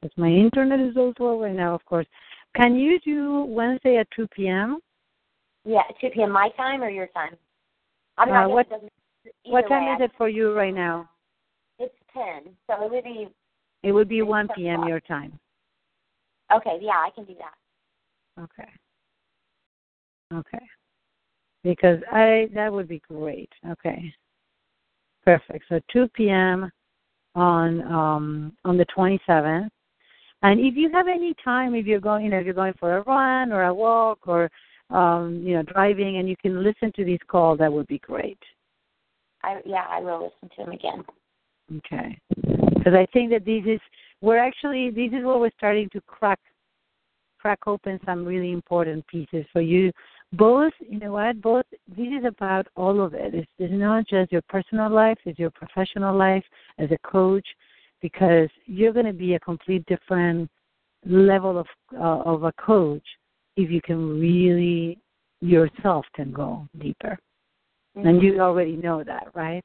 [0.00, 2.06] Because my internet is so slow right now, of course.
[2.54, 4.80] Can you do Wednesday at two p.m.?
[5.64, 6.30] yeah, two p.m.
[6.30, 7.36] my time or your time.
[8.16, 8.68] I mean, Uh, what-.
[9.44, 11.08] What time is it for you right now?
[11.78, 13.28] It's ten, so it would be
[13.82, 14.86] It would be 1 p.m.
[14.86, 15.38] your time.
[16.54, 16.78] okay.
[16.80, 18.42] Yeah, I can do that.
[18.42, 18.70] Okay.
[20.32, 20.64] Okay.
[21.64, 23.50] Because I that would be great.
[23.68, 24.12] Okay.
[25.24, 25.64] Perfect.
[25.68, 26.70] So 2 p.m.
[27.34, 29.68] on um on the 27th.
[30.44, 32.96] And if you have any time, if you're going, you know, if you're going for
[32.96, 34.50] a run or a walk or
[34.90, 38.38] um, you know, driving, and you can listen to these calls, that would be great.
[39.42, 41.04] I yeah, I will listen to them again.
[41.78, 42.18] Okay.
[42.36, 43.80] Because I think that this is
[44.20, 46.38] we're actually this is where we're starting to crack
[47.38, 49.90] crack open some really important pieces for you.
[50.34, 51.40] Both, you know what?
[51.42, 51.64] Both.
[51.88, 53.34] This is about all of it.
[53.34, 56.44] It's, it's not just your personal life; it's your professional life
[56.78, 57.46] as a coach,
[58.00, 60.48] because you're going to be a complete different
[61.04, 63.04] level of uh, of a coach
[63.56, 64.98] if you can really
[65.40, 67.18] yourself can go deeper.
[67.94, 69.62] And you already know that, right?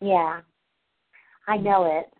[0.00, 0.42] Yeah,
[1.48, 1.64] I mm.
[1.64, 2.12] know it.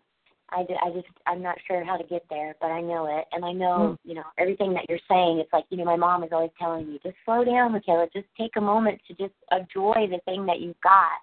[0.51, 3.45] I, I just I'm not sure how to get there, but I know it, and
[3.45, 3.97] I know mm.
[4.03, 5.39] you know everything that you're saying.
[5.39, 8.11] It's like you know my mom is always telling me, just slow down, Mikaela.
[8.11, 11.21] Just take a moment to just enjoy the thing that you've got.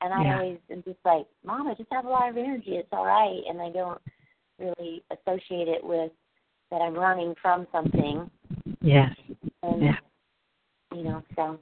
[0.00, 0.38] And I Yeah.
[0.38, 2.76] always am just like, Mom, I just have a lot of energy.
[2.76, 4.00] It's all right, and I don't
[4.58, 6.12] really associate it with
[6.70, 8.30] that I'm running from something.
[8.80, 9.14] Yes.
[9.62, 9.98] And Yeah.
[10.94, 11.58] you know, so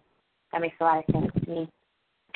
[0.53, 1.69] that makes a lot of sense to me.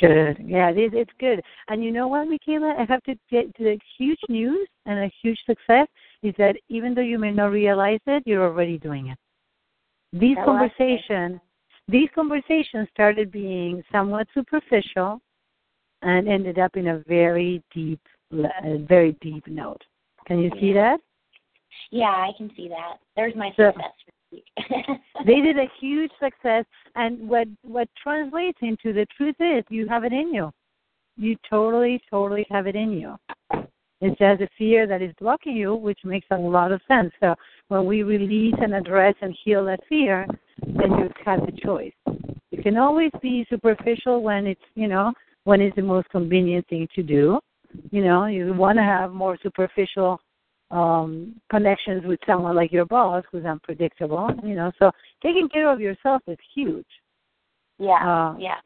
[0.01, 0.39] Good.
[0.43, 1.43] Yeah, it is, it's good.
[1.69, 2.79] And you know what, Mikaela?
[2.79, 5.87] I have to get to the huge news and a huge success
[6.23, 9.19] is that even though you may not realize it, you're already doing it.
[10.13, 10.79] These oh, I like it.
[10.79, 11.41] conversations,
[11.87, 15.21] these conversations started being somewhat superficial
[16.03, 18.01] and ended up in a very deep,
[18.33, 19.83] very deep note.
[20.27, 20.99] Can you see that?
[21.91, 22.99] Yeah, I can see that.
[23.17, 23.93] There's my So- success
[24.33, 24.47] week.
[25.27, 26.65] they did a huge success
[26.95, 30.51] and what what translates into the truth is you have it in you.
[31.17, 33.17] You totally totally have it in you.
[34.03, 37.13] It's just a fear that is blocking you which makes a lot of sense.
[37.21, 37.35] So
[37.69, 40.27] when we release and address and heal that fear
[40.63, 41.93] then you have the choice.
[42.51, 45.13] You can always be superficial when it's you know
[45.45, 47.39] when it's the most convenient thing to do.
[47.91, 50.21] You know you want to have more superficial
[50.71, 54.91] um connections with someone like your boss who's unpredictable you know so
[55.23, 56.87] taking care of yourself is huge
[57.79, 58.57] yeah, Uh, yeah,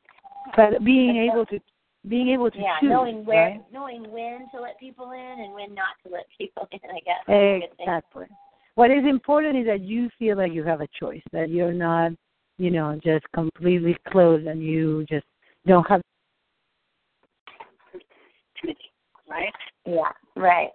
[0.56, 1.60] but being able to
[2.08, 2.80] being able to yeah.
[2.80, 3.72] choose Knowing where, right?
[3.72, 6.80] knowing when to let people in and when not to let people in.
[6.90, 7.22] I guess.
[7.26, 7.86] That's a good thing.
[7.86, 8.26] exactly
[8.74, 12.12] what is important is that you feel like you have a choice that you're not
[12.58, 15.24] you know just completely closed and you just
[15.66, 16.02] don't have
[19.28, 19.52] right
[19.86, 20.70] Yeah, right.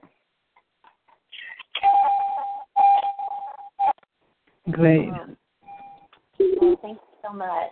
[4.71, 5.09] Great
[6.39, 7.71] well, thank you so much.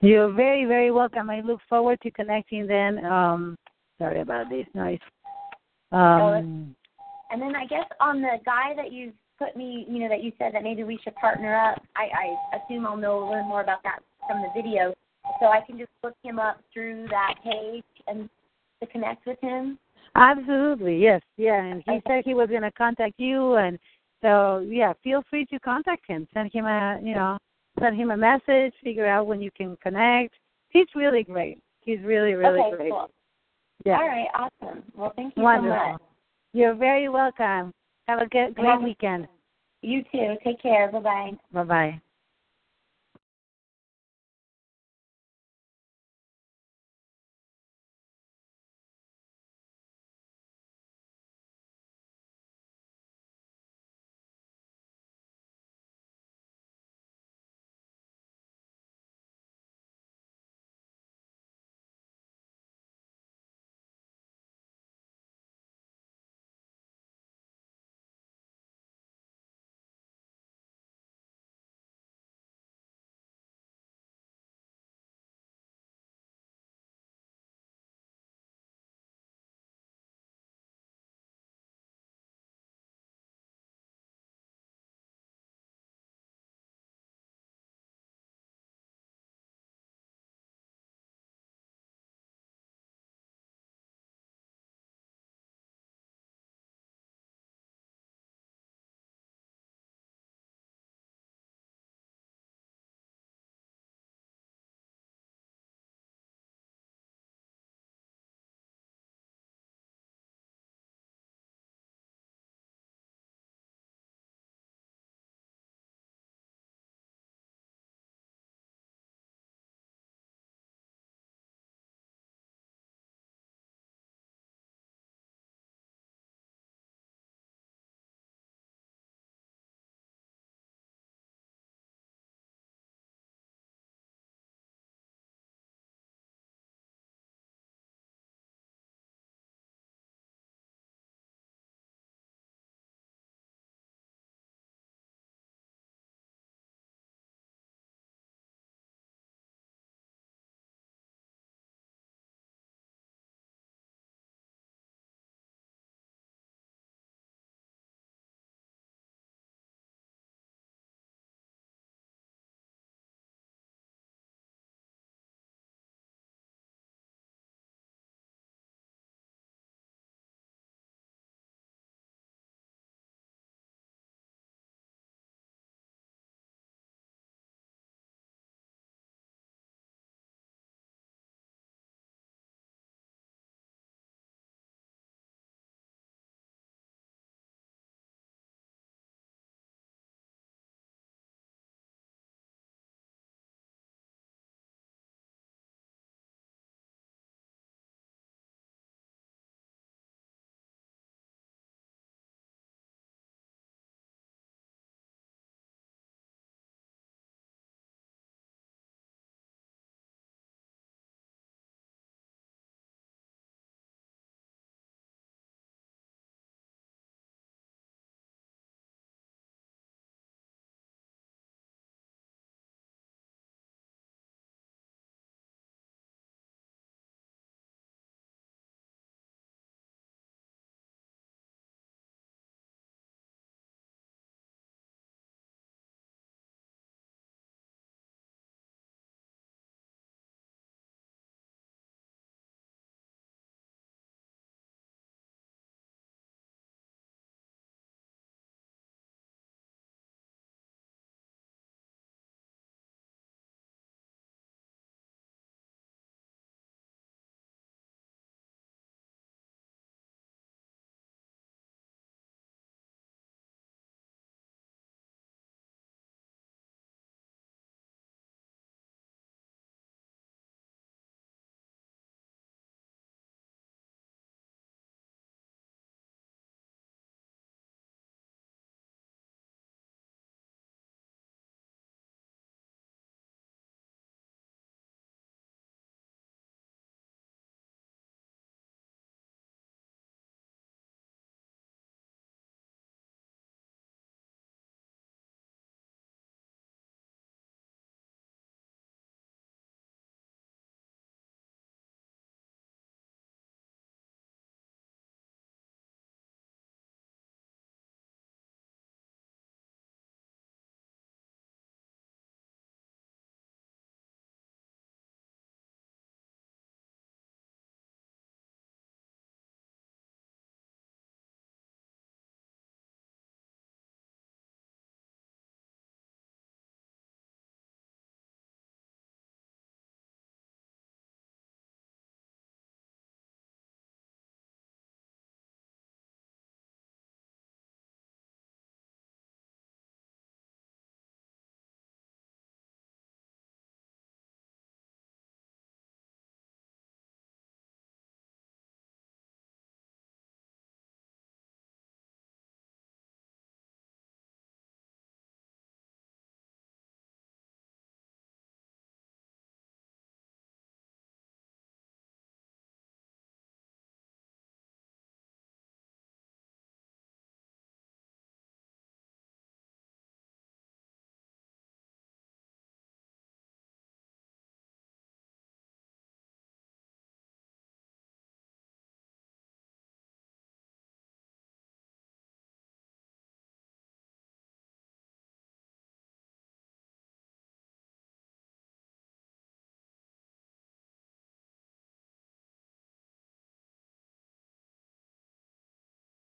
[0.00, 1.30] You're very, very welcome.
[1.30, 3.04] I look forward to connecting then.
[3.04, 3.56] Um,
[3.98, 4.98] sorry about this noise.
[5.92, 6.74] Um,
[7.30, 10.32] And then I guess on the guy that you put me, you know, that you
[10.38, 11.82] said that maybe we should partner up.
[11.96, 14.94] I, I assume I'll know learn more about that from the video,
[15.40, 18.28] so I can just look him up through that page and
[18.80, 19.78] to connect with him.
[20.14, 21.62] Absolutely, yes, yeah.
[21.62, 23.78] And he said he was going to contact you, and
[24.22, 26.26] so yeah, feel free to contact him.
[26.34, 27.38] Send him a, you know,
[27.80, 28.72] send him a message.
[28.82, 30.34] Figure out when you can connect.
[30.70, 31.58] He's really great.
[31.80, 32.90] He's really, really okay, great.
[32.92, 33.10] cool.
[33.84, 34.82] Yeah, All right, awesome.
[34.96, 35.78] Well, thank you wonderful.
[35.78, 36.00] so much.
[36.52, 37.72] You're very welcome.
[38.08, 39.28] Have a good, great Have weekend.
[39.82, 40.34] You too.
[40.42, 40.90] Take care.
[40.90, 41.30] Bye bye.
[41.52, 42.00] Bye bye.